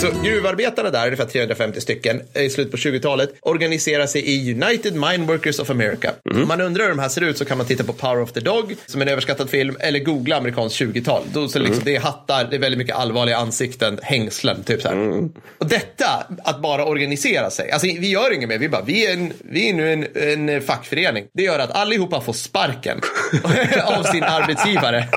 Så 0.00 0.06
gruvarbetarna 0.24 0.90
där, 0.90 1.06
ungefär 1.06 1.24
350 1.24 1.80
stycken, 1.80 2.22
i 2.34 2.50
slutet 2.50 2.70
på 2.70 2.76
20-talet, 2.76 3.30
organiserar 3.40 4.06
sig 4.06 4.22
i 4.26 4.54
United 4.54 4.94
Mine 4.94 5.26
Workers 5.26 5.58
of 5.58 5.70
America. 5.70 6.12
Om 6.34 6.48
man 6.48 6.60
undrar 6.60 6.84
hur 6.84 6.90
de 6.90 6.98
här 6.98 7.08
ser 7.08 7.20
ut 7.20 7.38
så 7.38 7.44
kan 7.44 7.58
man 7.58 7.66
titta 7.66 7.84
på 7.84 7.92
Power 7.92 8.22
of 8.22 8.32
the 8.32 8.40
Dog, 8.40 8.74
som 8.86 9.00
är 9.00 9.06
en 9.06 9.12
överskattad 9.12 9.50
film, 9.50 9.76
eller 9.80 9.98
googla 9.98 10.36
amerikanskt 10.36 10.80
20-tal. 10.80 11.22
Då, 11.32 11.48
så 11.48 11.58
liksom, 11.58 11.84
Det 11.84 11.96
är 11.96 12.00
hattar, 12.00 12.44
det 12.50 12.56
är 12.56 12.60
väldigt 12.60 12.78
mycket 12.78 12.96
allvarliga 12.96 13.36
ansikten, 13.36 13.98
hängslen, 14.02 14.62
typ 14.62 14.82
så 14.82 14.88
här. 14.88 15.28
Och 15.58 15.66
detta, 15.66 16.26
att 16.44 16.62
bara 16.62 16.84
organisera 16.84 17.50
sig, 17.50 17.70
alltså 17.70 17.86
vi 17.86 18.10
gör 18.10 18.34
inget 18.34 18.48
mer, 18.48 18.58
vi 18.58 18.68
bara, 18.68 18.82
vi 18.82 19.06
är, 19.06 19.12
en, 19.12 19.32
vi 19.38 19.68
är 19.68 19.74
nu 19.74 19.92
en, 19.92 20.06
en 20.48 20.62
fackförening. 20.62 21.24
Det 21.34 21.42
gör 21.42 21.58
att 21.58 21.70
allihopa 21.70 22.20
får 22.20 22.32
sparken 22.32 23.00
av 23.84 24.02
sin 24.02 24.22
arbetsgivare. 24.22 25.08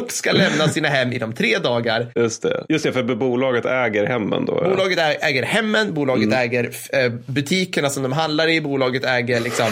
och 0.00 0.12
ska 0.12 0.32
lämna 0.32 0.68
sina 0.68 0.88
hem 0.88 1.12
inom 1.12 1.25
tre 1.32 1.58
dagar 1.58 2.12
Just 2.14 2.42
det. 2.42 2.64
Just 2.68 2.84
det, 2.84 2.92
för 2.92 3.02
bolaget 3.02 3.64
äger 3.64 4.06
hemmen 4.06 4.44
då. 4.46 4.58
ja. 4.62 4.68
Bolaget 4.68 4.98
äger 5.22 5.42
hemmen, 5.42 5.94
bolaget 5.94 6.32
äger 6.32 6.70
eh, 6.92 7.12
butikerna 7.26 7.90
som 7.90 8.02
de 8.02 8.12
handlar 8.12 8.48
i, 8.48 8.60
bolaget 8.60 9.04
äger 9.04 9.40
liksom, 9.40 9.66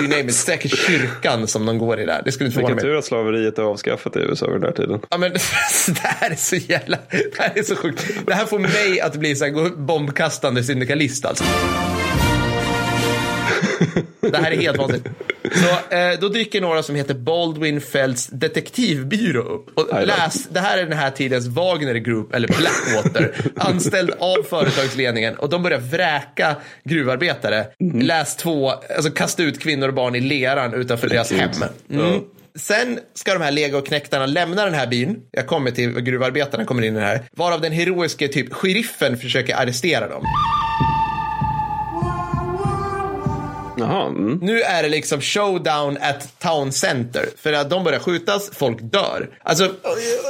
you 0.00 0.08
name 0.08 0.20
it, 0.20 0.34
säkert 0.34 0.78
kyrkan 0.78 1.46
som 1.46 1.66
de 1.66 1.78
går 1.78 2.00
i 2.00 2.06
där. 2.06 2.22
Det 2.24 2.32
skulle 2.32 2.48
inte 2.48 2.58
Vilken 2.58 2.78
tur 2.78 2.96
att 2.96 3.04
slaveriet 3.04 3.58
är 3.58 3.62
avskaffat 3.62 4.16
i 4.16 4.18
USA 4.18 4.46
vid 4.46 4.54
den 4.54 4.62
här 4.62 4.72
tiden. 4.72 5.00
Ja, 5.10 5.18
men, 5.18 5.32
det 5.86 6.00
här 6.02 6.30
är 6.30 6.34
så 6.34 6.56
jävla, 6.56 6.98
det 7.10 7.38
här 7.38 7.52
är 7.54 7.62
så 7.62 7.76
sjukt. 7.76 8.06
Det 8.26 8.34
här 8.34 8.46
får 8.46 8.58
mig 8.58 9.00
att 9.00 9.16
bli 9.16 9.36
så 9.36 9.44
här 9.44 9.76
bombkastande 9.76 10.62
syndikalist 10.62 11.24
alltså. 11.24 11.44
Det 14.20 14.36
här 14.36 14.50
är 14.50 14.56
helt 14.56 14.78
vansinnigt. 14.78 15.08
Så 15.54 15.94
eh, 15.94 16.20
då 16.20 16.28
dyker 16.28 16.60
några 16.60 16.82
som 16.82 16.94
heter 16.94 17.14
Baldwin 17.14 17.80
Felts 17.80 18.26
detektivbyrå 18.26 19.42
upp. 19.42 19.78
Och 19.78 20.06
läs, 20.06 20.48
det 20.50 20.60
här 20.60 20.78
är 20.78 20.82
den 20.82 20.98
här 20.98 21.10
tidens 21.10 21.46
Wagner 21.46 21.94
Group, 21.94 22.34
eller 22.34 22.48
Blackwater, 22.48 23.34
anställd 23.56 24.10
av 24.18 24.42
företagsledningen. 24.42 25.34
Och 25.36 25.48
de 25.48 25.62
börjar 25.62 25.78
vräka 25.78 26.56
gruvarbetare. 26.84 27.66
Mhm. 27.80 28.00
Läs 28.00 28.36
två, 28.36 28.70
alltså 28.70 29.10
kasta 29.10 29.42
ut 29.42 29.60
kvinnor 29.60 29.88
och 29.88 29.94
barn 29.94 30.14
i 30.14 30.20
leran 30.20 30.74
utanför 30.74 31.08
deras 31.08 31.32
hem. 31.32 31.50
Mm. 31.90 32.20
Sen 32.56 32.98
ska 33.14 33.32
de 33.32 33.42
här 33.42 33.50
legoknektarna 33.50 34.26
lämna 34.26 34.64
den 34.64 34.74
här 34.74 34.86
byn. 34.86 35.16
Jag 35.30 35.46
kommer 35.46 35.70
till 35.70 36.00
gruvarbetarna 36.00 36.64
kommer 36.64 36.82
in 36.82 36.96
i 36.96 37.00
det 37.00 37.06
här. 37.06 37.22
Varav 37.36 37.60
den 37.60 37.72
heroiske 37.72 38.28
typ 38.28 38.52
sheriffen 38.52 39.16
försöker 39.16 39.56
arrestera 39.56 40.08
dem. 40.08 40.24
Jaha. 43.78 44.08
Mm. 44.08 44.38
Nu 44.42 44.60
är 44.60 44.82
det 44.82 44.88
liksom 44.88 45.20
showdown 45.20 45.96
at 46.00 46.38
town 46.38 46.72
center. 46.72 47.28
För 47.36 47.52
att 47.52 47.70
de 47.70 47.84
börjar 47.84 47.98
skjutas, 47.98 48.50
folk 48.52 48.78
dör. 48.82 49.28
Alltså, 49.42 49.70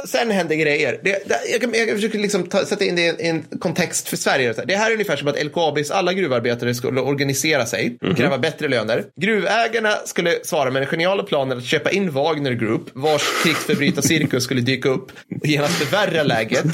sen 0.07 0.31
händer 0.31 0.55
grejer. 0.55 0.99
Det, 1.03 1.11
det, 1.27 1.39
jag, 1.61 1.87
jag 1.87 1.95
försöker 1.95 2.19
liksom 2.19 2.43
ta, 2.43 2.65
sätta 2.65 2.85
in 2.85 2.95
det 2.95 3.01
i 3.21 3.27
en, 3.27 3.43
kontext 3.59 4.07
för 4.09 4.17
Sverige. 4.17 4.53
Det 4.67 4.75
här 4.75 4.89
är 4.89 4.93
ungefär 4.93 5.15
som 5.15 5.27
att 5.27 5.45
LKABs 5.45 5.91
alla 5.91 6.13
gruvarbetare 6.13 6.75
skulle 6.75 7.01
organisera 7.01 7.65
sig, 7.65 7.97
Mhm. 8.01 8.15
kräva 8.15 8.37
bättre 8.37 8.67
löner. 8.67 9.03
Gruvägarna 9.21 9.91
skulle 10.05 10.33
svara 10.43 10.71
med 10.71 10.81
den 10.81 10.89
geniala 10.89 11.23
planen 11.23 11.57
att 11.57 11.63
köpa 11.65 11.91
in 11.91 12.11
Wagner 12.11 12.51
Group, 12.51 12.81
vars 12.93 13.21
krigsförbrytarcirkus 13.43 14.43
skulle 14.43 14.61
dyka 14.61 14.89
upp 14.89 15.11
och 15.41 15.47
genast 15.47 15.73
förvärra 15.73 16.23
läget. 16.23 16.65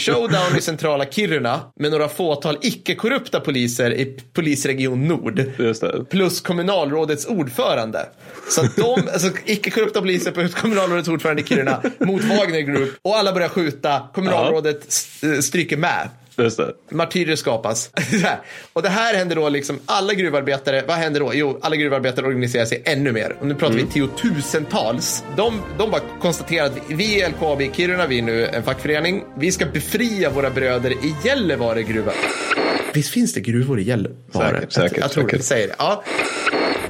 Showdown 0.00 0.56
i 0.58 0.60
centrala 0.60 1.04
Kiruna 1.06 1.60
med 1.80 1.90
några 1.90 2.08
fåtal 2.08 2.58
icke-korrupta 2.62 3.40
poliser 3.40 3.90
i 3.92 4.18
polisregion 4.32 5.08
Nord 5.08 5.42
Just 5.58 5.80
det. 5.80 6.04
Plus 6.10 6.40
kommunalrådets 6.40 7.26
ordförande. 7.26 8.06
Så 8.50 8.60
att 8.60 8.76
de, 8.76 9.08
alltså 9.12 9.30
icke-korrupta 9.44 10.00
poliser 10.00 10.30
plus 10.30 10.54
kommunalrådets 10.54 11.08
ordförande 11.08 11.42
i 11.42 11.44
Kiruna 11.44 11.82
mot 11.98 12.24
Wagner 12.24 12.60
Group 12.60 12.90
och 13.02 13.16
alla 13.16 13.32
börjar 13.32 13.48
skjuta. 13.48 14.02
Kommunalrådet 14.14 14.88
st- 14.88 15.42
stryker 15.42 15.76
med. 15.76 16.08
Martyrer 16.90 17.36
skapas. 17.36 17.90
och 18.72 18.82
det 18.82 18.88
här 18.88 19.14
händer 19.14 19.36
då 19.36 19.48
liksom, 19.48 19.78
alla 19.86 20.14
gruvarbetare, 20.14 20.84
vad 20.88 20.96
händer 20.96 21.20
då? 21.20 21.30
Jo, 21.34 21.58
alla 21.62 21.76
gruvarbetare 21.76 22.26
organiserar 22.26 22.64
sig 22.64 22.82
ännu 22.86 23.12
mer. 23.12 23.36
Och 23.40 23.46
nu 23.46 23.54
pratar 23.54 23.74
vi 23.74 23.86
tiotusentals. 23.86 25.24
De, 25.36 25.62
de 25.78 25.90
bara 25.90 26.00
konstaterar 26.20 26.66
att 26.66 26.78
vi 26.88 27.20
är 27.22 27.28
LKAB 27.30 27.62
i 27.62 27.70
Kiruna, 27.74 28.06
vi 28.06 28.18
är 28.18 28.22
nu 28.22 28.46
en 28.46 28.62
fackförening. 28.62 29.24
Vi 29.38 29.52
ska 29.52 29.66
befria 29.66 30.30
våra 30.30 30.50
bröder 30.50 30.90
i 30.90 31.14
Gällivare 31.24 31.82
gruva. 31.82 32.12
Visst 32.92 33.10
finns 33.10 33.32
det 33.34 33.40
gruvor 33.40 33.80
i 33.80 33.82
Gällivare? 33.82 34.14
Säkert, 34.32 34.72
säkert, 34.72 34.98
jag, 34.98 35.10
tror 35.10 35.24
säkert. 35.24 35.38
det 35.38 35.44
säger 35.44 35.68
det. 35.68 35.74
Ja. 35.78 36.04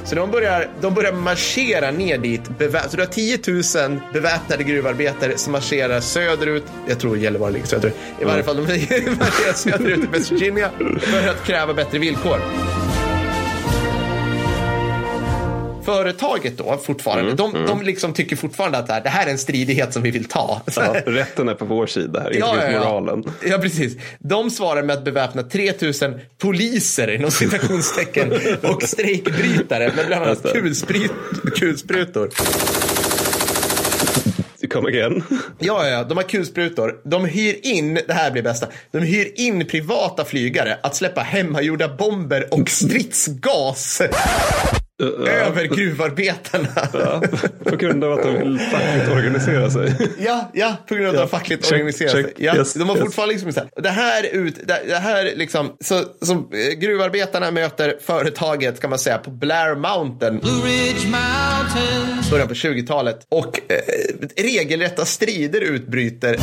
Så 0.04 0.14
de 0.14 0.30
börjar, 0.30 0.68
de 0.80 0.94
börjar 0.94 1.12
marschera 1.12 1.90
ner 1.90 2.18
dit. 2.18 2.40
Så 2.88 2.96
du 2.96 3.02
har 3.02 3.06
10 3.06 3.38
000 3.88 4.00
beväpnade 4.12 4.64
gruvarbetare 4.64 5.38
som 5.38 5.52
marscherar 5.52 6.00
söderut. 6.00 6.64
Jag 6.88 6.98
tror 6.98 7.18
Gällivare 7.18 7.52
ligger 7.52 7.66
söderut. 7.66 7.94
I 8.20 8.24
varje 8.24 8.42
fall, 8.42 8.56
de 8.56 8.62
marscherar 9.18 9.52
söderut 9.52 10.04
i 10.04 10.06
West 10.06 10.32
Virginia 10.32 10.70
för 11.00 11.28
att 11.28 11.46
kräva 11.46 11.74
bättre 11.74 11.98
villkor. 11.98 12.38
Företaget 15.88 16.58
då, 16.58 16.76
fortfarande, 16.76 17.34
de, 17.34 17.66
de 17.66 17.82
liksom 17.82 18.12
tycker 18.12 18.36
fortfarande 18.36 18.78
att 18.78 18.86
det 18.86 18.92
här, 18.92 19.00
det 19.00 19.08
här 19.08 19.26
är 19.26 19.30
en 19.30 19.38
stridighet 19.38 19.92
som 19.92 20.02
vi 20.02 20.10
vill 20.10 20.24
ta. 20.24 20.62
Ja, 20.76 20.94
rätten 21.06 21.48
är 21.48 21.54
på 21.54 21.64
vår 21.64 21.86
sida 21.86 22.20
här, 22.20 22.30
inte 22.30 22.52
minst 22.52 22.78
moralen. 22.78 23.24
Ja, 23.46 23.58
precis. 23.58 23.96
De 24.18 24.50
svarar 24.50 24.82
med 24.82 24.96
att 24.96 25.04
beväpna 25.04 25.42
3000 25.42 26.20
poliser 26.38 27.10
inom 27.10 27.30
citationstecken 27.30 28.32
och 28.62 28.82
strejkbrytare 28.82 29.92
med 29.96 30.06
bland 30.06 30.24
annat 30.24 30.52
kulsprit, 30.52 31.12
kulsprutor. 31.56 32.30
Come 34.70 34.88
again. 34.88 35.22
Ja, 35.58 35.86
ja, 35.86 35.88
ja, 35.88 36.04
de 36.04 36.16
har 36.16 36.24
kulsprutor. 36.24 37.00
De 37.04 37.24
hyr 37.24 37.56
in, 37.62 37.94
det 37.94 38.12
här 38.12 38.30
blir 38.30 38.42
bästa, 38.42 38.66
de 38.90 38.98
hyr 38.98 39.32
in 39.36 39.66
privata 39.66 40.24
flygare 40.24 40.78
att 40.82 40.96
släppa 40.96 41.20
hemmagjorda 41.20 41.88
bomber 41.88 42.54
och 42.54 42.68
stridsgas 42.68 44.02
över 45.28 45.64
gruvarbetarna. 45.76 46.68
Ja, 46.92 47.22
på 47.64 47.76
grund 47.76 48.04
av 48.04 48.12
att 48.12 48.22
de 48.22 48.38
vill 48.38 48.58
fackligt 48.58 49.08
organisera 49.10 49.70
sig. 49.70 49.92
Ja, 50.18 50.50
ja, 50.54 50.76
på 50.88 50.94
grund 50.94 51.06
av 51.08 51.14
att 51.14 51.18
Ja. 51.18 51.22
de 51.22 51.28
fackligt 51.28 51.64
Check, 51.64 51.72
organiserar 51.72 52.08
check. 52.12 52.24
sig. 52.24 52.34
Ja, 52.36 52.56
Yes, 52.56 52.74
de 52.74 52.88
har 52.88 52.96
yes. 52.96 53.04
fortfarande 53.04 53.34
liksom 53.34 53.52
så 53.52 53.60
här, 53.60 53.68
det 53.82 53.88
här 53.88 54.26
ut, 54.32 54.54
det, 54.88 54.94
här 54.98 55.32
liksom, 55.36 55.76
så, 55.84 56.02
som 56.22 56.38
eh, 56.52 56.78
gruvarbetarna 56.78 57.50
möter 57.50 57.94
företaget 58.06 58.80
kan 58.80 58.90
man 58.90 58.98
säga 58.98 59.18
på 59.18 59.30
Blair 59.30 59.74
Mountain 59.74 60.38
Blue 60.38 60.60
Ridge 60.64 61.06
Mountains. 61.06 62.30
början 62.30 62.48
på 62.48 62.54
20-talet 62.54 63.26
och 63.28 63.60
eh, 63.72 64.42
regelrätta 64.42 65.04
strider 65.04 65.60
utbryter. 65.60 66.36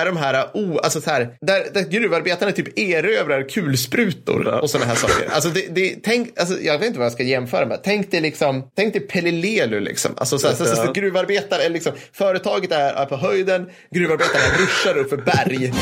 Där 0.00 0.06
de 0.06 0.16
här, 0.16 0.50
oh, 0.54 0.78
alltså 0.82 1.00
så 1.00 1.10
här, 1.10 1.34
där, 1.40 1.66
där 1.74 1.82
gruvarbetarna 1.82 2.52
typ 2.52 2.78
erövrar 2.78 3.48
kulsprutor 3.48 4.46
och 4.62 4.70
sådana 4.70 4.86
här 4.86 4.94
saker. 4.94 5.28
Alltså 5.30 5.48
det, 5.48 5.74
det, 5.74 5.96
tänk, 6.02 6.40
alltså 6.40 6.60
jag 6.60 6.78
vet 6.78 6.86
inte 6.86 6.98
vad 6.98 7.06
jag 7.06 7.12
ska 7.12 7.22
jämföra 7.22 7.66
med. 7.66 7.80
Tänk 7.84 8.10
dig 8.10 8.20
liksom, 8.20 8.70
tänk 8.76 8.92
dig 8.92 9.02
Pelle 9.02 9.30
Lelu 9.30 9.80
liksom. 9.80 10.14
Alltså 10.16 10.38
så, 10.38 10.48
här, 10.48 10.54
så, 10.54 10.66
så, 10.66 10.76
så, 10.76 10.92
gruvarbetare, 10.92 11.68
liksom, 11.68 11.92
företaget 12.12 12.72
är, 12.72 12.92
är 12.92 13.06
på 13.06 13.16
höjden, 13.16 13.70
gruvarbetarna 13.94 14.44
ruschar 14.58 14.98
upp 14.98 15.10
för 15.10 15.16
berg. 15.16 15.72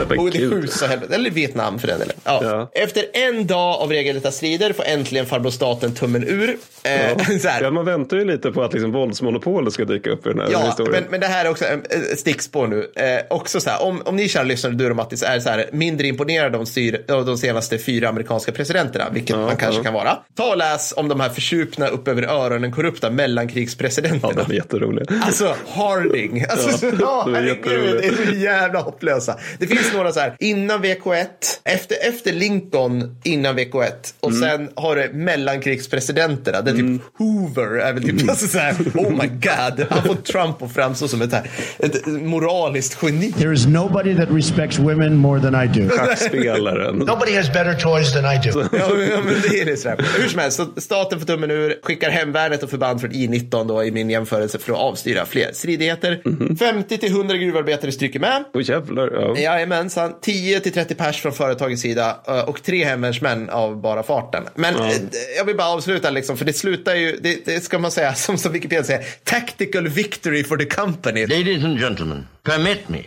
Och 0.00 0.30
det 0.30 0.38
skjuts. 0.38 0.82
Eller 1.10 1.30
Vietnam 1.30 1.78
för 1.78 1.88
den 1.88 1.98
delen. 1.98 2.16
Ja. 2.24 2.40
Ja. 2.42 2.70
Efter 2.72 3.04
en 3.12 3.46
dag 3.46 3.80
av 3.80 3.90
regelrätta 3.90 4.30
strider 4.30 4.72
får 4.72 4.84
äntligen 4.84 5.26
farbror 5.26 5.50
staten 5.50 5.94
tummen 5.94 6.24
ur. 6.24 6.56
Eh. 6.82 7.60
Ja, 7.60 7.70
man 7.70 7.84
väntar 7.84 8.16
ju 8.16 8.24
lite 8.24 8.52
på 8.52 8.62
att 8.62 8.72
liksom 8.72 8.92
våldsmonopolet 8.92 9.72
ska 9.72 9.84
dyka 9.84 10.10
upp 10.10 10.26
i 10.26 10.28
den 10.28 10.40
här 10.40 10.48
Ja, 10.52 10.66
historien. 10.66 10.92
men, 11.02 11.10
men 11.10 11.20
det 11.20 11.26
här 11.26 11.44
är 11.44 11.50
också 11.50 11.64
ett 11.64 12.18
stickspår 12.18 12.66
nu. 12.66 12.90
Eh, 12.96 13.36
också 13.36 13.60
så 13.60 13.70
här, 13.70 13.82
om, 13.82 14.02
om 14.04 14.16
ni 14.16 14.28
kära 14.28 14.42
lyssnare, 14.42 14.74
du 14.74 14.90
och 14.90 14.96
Mattis, 14.96 15.22
är 15.22 15.40
så 15.40 15.48
här, 15.50 15.68
mindre 15.72 16.06
imponerade 16.06 16.58
av, 16.58 16.64
styr, 16.64 17.04
av 17.08 17.26
de 17.26 17.38
senaste 17.38 17.78
fyra 17.78 18.08
amerikanska 18.08 18.52
presidenterna, 18.52 19.04
vilket 19.12 19.36
man 19.36 19.56
kanske 19.56 19.80
ja. 19.80 19.84
kan 19.84 19.94
vara. 19.94 20.18
Ta 20.36 20.50
och 20.50 20.56
läs 20.56 20.94
om 20.96 21.08
de 21.08 21.20
här 21.20 21.28
försupna 21.28 21.86
upp 21.88 22.08
över 22.08 22.22
öronen 22.22 22.72
korrupta 22.72 23.06
ja, 23.06 23.10
mellankrigspresidenterna. 23.10 24.32
de 24.46 24.52
är 24.52 24.56
jätteroliga. 24.56 25.06
Alltså 25.24 25.54
Harding. 25.68 26.44
Alltså, 26.50 26.68
Ja, 26.70 26.76
så, 26.78 26.86
ja, 27.00 27.22
de 27.26 27.34
är 27.34 27.40
herregud, 27.40 28.04
är 28.04 28.26
så 28.26 28.32
jävla 28.36 28.80
hopplösa. 28.80 29.36
Det 29.58 29.66
finns 29.66 29.85
några 29.94 30.12
så 30.12 30.20
här, 30.20 30.36
innan 30.40 30.84
VK1, 30.84 31.26
efter, 31.64 31.96
efter 32.08 32.32
Lincoln, 32.32 33.16
innan 33.24 33.58
VK1 33.58 33.90
och 34.20 34.30
Mm. 34.32 34.40
sen 34.50 34.70
har 34.74 34.96
du 34.96 35.10
mellankrigspresidenterna. 35.12 36.60
Det 36.60 36.70
är 36.70 36.74
typ 36.74 37.02
Hoover, 37.18 37.78
är 37.78 37.92
väl 37.92 38.02
typ 38.02 38.30
alltså 38.30 38.46
så 38.46 38.58
här, 38.58 38.72
oh 38.94 39.10
my 39.10 39.26
god, 39.28 39.86
han 39.90 40.02
får 40.02 40.14
Trump 40.32 40.62
att 40.62 40.72
framstå 40.74 41.08
som 41.08 41.22
ett, 41.22 41.32
här, 41.32 41.50
ett 41.78 42.06
moraliskt 42.06 42.98
geni. 43.02 43.32
There 43.32 43.54
is 43.54 43.66
nobody 43.66 44.14
that 44.16 44.28
respects 44.30 44.78
women 44.78 45.16
more 45.16 45.40
than 45.40 45.54
I 45.64 45.66
do. 45.66 45.88
Schackspelaren. 45.96 46.96
Nobody 46.96 47.36
has 47.36 47.52
better 47.52 47.74
toys 47.74 48.12
than 48.12 48.24
I 48.24 48.38
do. 48.52 48.60
Ja, 48.78 48.88
men, 48.94 49.08
ja, 49.10 49.20
men 49.24 49.34
det 49.50 49.60
är 49.60 49.64
det 49.64 49.76
så 49.76 49.88
här. 49.88 50.04
Hur 50.18 50.28
som 50.28 50.38
helst, 50.40 50.56
så 50.56 50.66
staten 50.80 51.18
får 51.20 51.26
tummen 51.26 51.50
ur, 51.50 51.78
skickar 51.82 52.10
hemvärnet 52.10 52.62
och 52.62 52.70
förband 52.70 53.00
från 53.00 53.12
I-19 53.12 53.68
då 53.68 53.84
i 53.84 53.90
min 53.90 54.10
jämförelse 54.10 54.58
för 54.58 54.72
att 54.72 54.78
avstyra 54.78 55.26
fler 55.26 55.50
stridigheter. 55.52 56.20
Mhm. 56.24 56.56
50 56.56 56.98
till 56.98 57.10
100 57.12 57.36
gruvarbetare 57.36 57.92
stryker 57.92 58.20
med. 58.20 58.44
Åh 58.54 58.62
jävlar. 58.64 59.10
Ja. 59.14 59.34
Jajamensan, 59.76 60.14
10 60.20 60.60
till 60.60 60.72
30 60.72 60.94
pers 60.94 61.22
från 61.22 61.32
företagets 61.32 61.82
sida 61.82 62.16
eh, 62.28 62.40
och 62.40 62.62
tre 62.62 62.84
hemvärnsmän 62.84 63.50
av 63.50 63.80
bara 63.80 64.02
farten. 64.02 64.44
Men 64.54 64.74
eh, 64.74 64.92
jag 65.36 65.44
vill 65.44 65.56
bara 65.56 65.68
avsluta 65.68 66.10
liksom, 66.10 66.36
för 66.36 66.44
det 66.44 66.52
slutar 66.52 66.94
ju, 66.94 67.18
det, 67.22 67.44
det 67.44 67.60
ska 67.60 67.78
man 67.78 67.90
säga, 67.90 68.14
som, 68.14 68.38
som 68.38 68.52
Wikipedia 68.52 68.84
säger, 68.84 69.06
tactical 69.24 69.88
victory 69.88 70.44
for 70.44 70.56
the 70.56 70.64
company. 70.64 71.26
Ladies 71.26 71.64
and 71.64 71.80
gentlemen, 71.80 72.26
permit 72.46 72.88
me. 72.88 72.98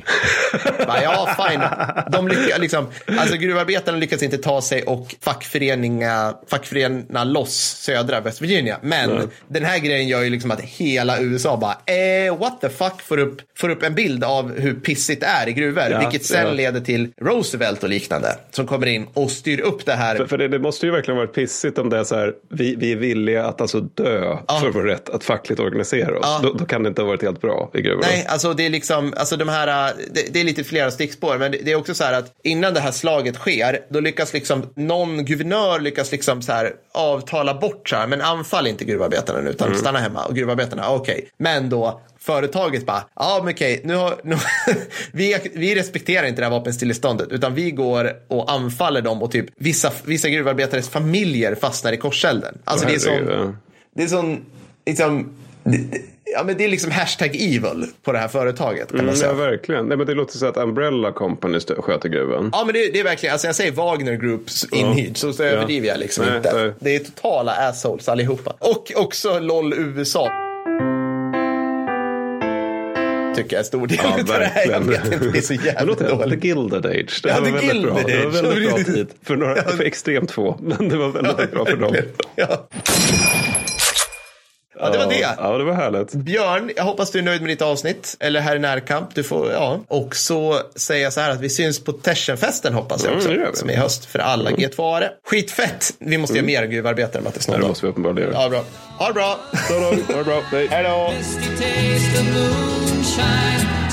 Bara, 0.88 1.04
ja, 1.04 1.36
fine. 1.50 1.64
De 2.12 2.28
lyckas, 2.28 2.60
liksom, 2.60 2.88
alltså 3.18 3.38
gruvarbetarna 3.38 3.98
lyckas 3.98 4.24
inte 4.24 4.38
ta 4.38 4.62
sig 4.62 4.84
och 4.84 5.16
fackföreninga, 5.22 6.34
fackförena 6.48 7.24
loss 7.24 7.56
södra 7.82 8.22
West 8.22 8.42
Virginia. 8.42 8.80
Men 8.82 9.30
den 9.48 9.66
här 9.66 9.80
grejen 9.80 10.08
gör 10.08 10.22
ju 10.22 10.30
liksom 10.30 10.52
att 10.52 10.62
hela 10.62 11.22
USA 11.22 11.58
bara, 11.58 11.96
eh, 11.96 12.38
what 12.38 12.62
the 12.62 12.70
fuck, 12.70 13.02
får 13.02 13.18
upp, 13.18 13.42
får 13.58 13.70
upp 13.70 13.84
en 13.84 13.96
bild 13.96 14.24
av 14.24 14.60
hur 14.60 14.74
pissigt 14.74 15.22
det 15.22 15.28
är 15.28 15.50
i 15.50 15.54
gruvor. 15.54 15.84
Ja, 15.92 16.00
vilket 16.00 16.26
sen 16.26 16.48
ja. 16.48 16.54
leder 16.54 16.82
till 16.82 17.12
Roosevelt 17.22 17.84
och 17.84 17.90
liknande. 17.90 18.36
Som 18.52 18.68
kommer 18.68 18.88
in 18.88 19.08
och 19.14 19.32
styr 19.32 19.60
upp 19.62 19.86
det 19.86 19.94
här. 19.94 20.16
För, 20.16 20.26
för 20.26 20.38
det, 20.38 20.48
det 20.48 20.60
måste 20.60 20.86
ju 20.86 20.92
verkligen 20.92 21.18
varit 21.18 21.34
pissigt 21.34 21.78
om 21.78 21.90
det 21.90 21.98
är 21.98 22.04
så 22.04 22.16
här, 22.16 22.34
vi, 22.50 22.76
vi 22.76 22.92
är 22.92 22.96
villiga 22.96 23.46
att 23.46 23.62
alltså 23.62 23.80
dö 23.80 24.38
för 24.62 24.72
vår 24.72 24.84
rätt 24.84 25.10
att 25.10 25.24
fackligt 25.24 25.60
organisera 25.60 26.20
oss. 26.20 26.26
Ja. 26.26 26.40
Då, 26.44 26.54
då 26.54 26.66
kan 26.66 26.84
det 26.84 26.90
inte 26.90 27.02
ha 27.02 27.08
varit 27.08 27.22
helt 27.22 27.42
bra 27.42 27.72
i 27.74 27.82
gruvorna. 27.82 28.08
Nej, 28.08 28.26
alltså 28.28 28.54
det 28.54 28.66
är 28.66 28.70
liksom, 28.70 29.14
alltså 29.18 29.29
de 29.36 29.50
här, 29.50 29.90
äh, 29.90 29.96
det, 30.12 30.34
det 30.34 30.40
är 30.40 30.44
lite 30.44 30.64
flera 30.64 30.92
stickspår, 30.92 31.38
men 31.38 31.52
det, 31.52 31.72
är 31.72 31.76
också 31.76 31.94
så 31.94 32.04
här 32.04 32.14
att 32.14 32.34
innan 32.44 32.74
det 32.74 32.80
här 32.80 32.92
slaget 32.92 33.36
sker, 33.36 33.80
då 33.90 34.00
lyckas 34.00 34.34
liksom 34.34 34.70
någon 34.76 35.26
guvernör 35.26 35.80
lyckas 35.80 36.12
liksom 36.12 36.42
så 36.42 36.52
här 36.52 36.74
avtala 36.92 37.54
bort 37.54 37.90
så 37.90 37.96
här, 37.96 38.08
men 38.08 38.22
anfall 38.22 38.68
inte 38.68 38.86
gruvarbetarna 38.86 39.42
nu, 39.42 39.50
utan 39.50 39.76
stanna 39.76 40.00
hemma. 40.00 40.26
Och 40.26 40.36
gruvarbetarna, 40.36 40.90
okej. 40.90 41.30
Men 41.38 41.70
då, 41.70 42.02
företaget 42.20 42.86
bara, 42.86 43.06
ja 43.16 43.42
men 43.44 43.54
okej, 43.54 43.82
nu 43.84 43.96
har, 43.96 44.22
nu, 44.24 44.36
vi, 45.12 45.38
vi 45.54 45.76
respekterar 45.76 46.28
inte 46.28 46.42
det 46.42 46.46
här 46.46 46.52
vapenstilleståndet, 46.52 47.28
utan 47.32 47.54
vi 47.54 47.72
går 47.72 48.14
och 48.28 48.52
anfaller 48.52 49.02
dem 49.02 49.24
och 49.24 49.32
typ 49.32 49.46
vissa, 49.56 49.92
vissa 50.04 50.30
gruvarbetares 50.30 50.90
familjer 50.90 51.56
fastnar 51.56 51.94
i 51.94 51.98
korselden. 51.98 52.58
Alltså 52.64 52.88
det 52.88 52.96
är 52.96 53.00
sån, 53.00 53.58
det 53.96 54.04
är 54.04 54.08
sån, 54.08 54.46
liksom, 54.86 55.34
det, 55.64 56.02
ja 56.36 56.44
men 56.44 56.58
det 56.58 56.64
är 56.64 56.70
liksom 56.70 56.92
hashtag 56.92 57.30
evil 57.36 57.86
på 58.04 58.12
det 58.12 58.20
här 58.20 58.28
företaget 58.28 58.90
kan 58.92 59.00
Mm, 59.00 59.16
ja, 59.22 59.34
verkligen. 59.34 59.86
Nej, 59.86 59.98
men 59.98 60.08
det 60.08 60.14
låter 60.14 60.38
så 60.38 60.46
att 60.46 60.58
Umbrella 60.58 61.12
Company 61.12 61.60
sköter 61.60 62.10
gruvan. 62.10 62.50
Ja 62.54 62.64
men 62.66 62.74
det, 62.74 62.94
det 62.94 63.00
är 63.00 63.04
verkligen, 63.04 63.34
alltså 63.34 63.48
jag 63.48 63.56
säger 63.56 63.72
Wagner 63.72 64.16
Groups 64.16 64.66
inhyrd 64.72 65.18
så, 65.18 65.34
så 65.34 65.44
Ja. 65.44 65.50
överdriver 65.50 65.88
jag 65.88 66.00
liksom 66.00 66.26
Nej, 66.26 66.38
inte. 66.38 66.54
nej. 66.64 66.72
Det 66.80 66.96
är 66.96 67.00
totala 67.00 67.52
assholes 67.52 68.10
allihopa. 68.10 68.54
Och 68.60 68.92
också 68.96 69.40
LOL 69.40 69.74
USA. 69.74 70.30
tycker 73.36 73.56
jag 73.56 73.60
är 73.60 73.64
stor 73.64 73.88
del 73.88 73.98
Ja, 74.04 74.20
av 74.20 74.26
det 74.26 74.46
här. 74.46 74.70
Jag 74.72 74.80
vet 74.80 75.06
inte, 75.06 75.18
det 75.32 75.38
är 75.38 75.42
så 75.42 75.54
jävligt 75.54 75.88
låt 75.88 76.00
det, 76.00 76.06
The 76.06 76.16
dåligt. 76.16 76.44
Gilded 76.44 76.86
Age. 76.86 77.20
Det 77.24 77.30
Ja, 77.30 77.40
var 77.40 77.46
The 77.46 77.52
väldigt 77.52 77.84
bra. 77.84 78.00
Det 78.08 78.26
var 78.26 78.32
väldigt 78.32 78.70
bra 78.70 78.84
tid. 78.94 79.08
För, 79.24 79.36
några, 79.36 79.56
för 79.64 79.84
extremt 79.84 80.32
få. 80.32 80.58
Men 80.62 80.90
det 80.90 80.98
var 80.98 81.10
väldigt 81.10 81.52
bra 81.52 81.66
för 81.66 81.78
dem. 81.78 81.96
Ja. 82.36 82.68
Ja, 84.80 84.90
det 84.90 84.98
var 84.98 85.06
det. 85.06 85.36
Ja, 85.38 85.58
det 85.58 85.64
var 85.64 85.74
härligt. 85.74 86.14
Björn, 86.14 86.72
jag 86.76 86.84
hoppas 86.84 87.12
du 87.12 87.20
är 87.20 87.24
nöjd 87.24 87.42
med 87.42 87.50
ditt 87.50 87.62
avsnitt. 87.62 88.18
Eller 88.20 88.40
här 88.40 88.56
i 88.56 88.60
närkamp. 88.60 89.16
Du 89.16 89.24
får, 89.24 89.52
ja. 89.52 89.80
Och 89.88 90.16
så 90.16 90.60
säger 90.76 91.04
jag 91.04 91.14
så 91.14 91.22
här 91.22 91.30
att 91.32 91.40
vi 91.42 91.50
syns 91.50 91.84
på 91.84 91.92
Tersenfesten 91.92 92.74
hoppas 92.74 93.04
jag 93.04 93.08
Mm, 93.12 93.18
också. 93.18 93.30
det 93.30 93.36
gör 93.36 93.50
vi. 93.52 93.58
som 93.58 93.70
är 93.70 93.74
i 93.74 93.76
höst 93.76 94.06
för 94.06 94.20
alla 94.20 94.50
G2-are. 94.52 95.10
Skitfett! 95.26 95.94
Vi 96.00 96.18
måste 96.18 96.36
göra 96.38 96.46
mer 96.46 96.64
gruvarbetare 96.66 97.22
Mattis. 97.22 97.46
det 97.46 97.58
måste 97.60 97.86
vi 97.86 97.92
uppenbarligen 97.92 98.32
göra. 98.32 98.42
Ja, 98.44 98.50
bra. 98.50 98.64
Ha 98.98 99.08
det 99.08 99.14
bra! 99.14 99.38
Ha 100.08 100.18
det 100.18 100.24
bra. 100.24 100.42
Hej. 100.52 100.68
Hej 100.72 100.84
då! 100.84 101.14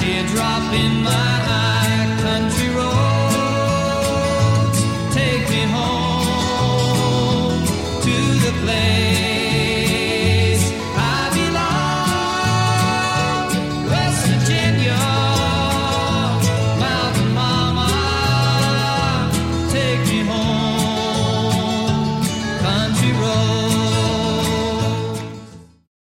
Teardrop 0.00 0.74
in 0.74 1.02
my 1.02 1.10
eye, 1.48 2.06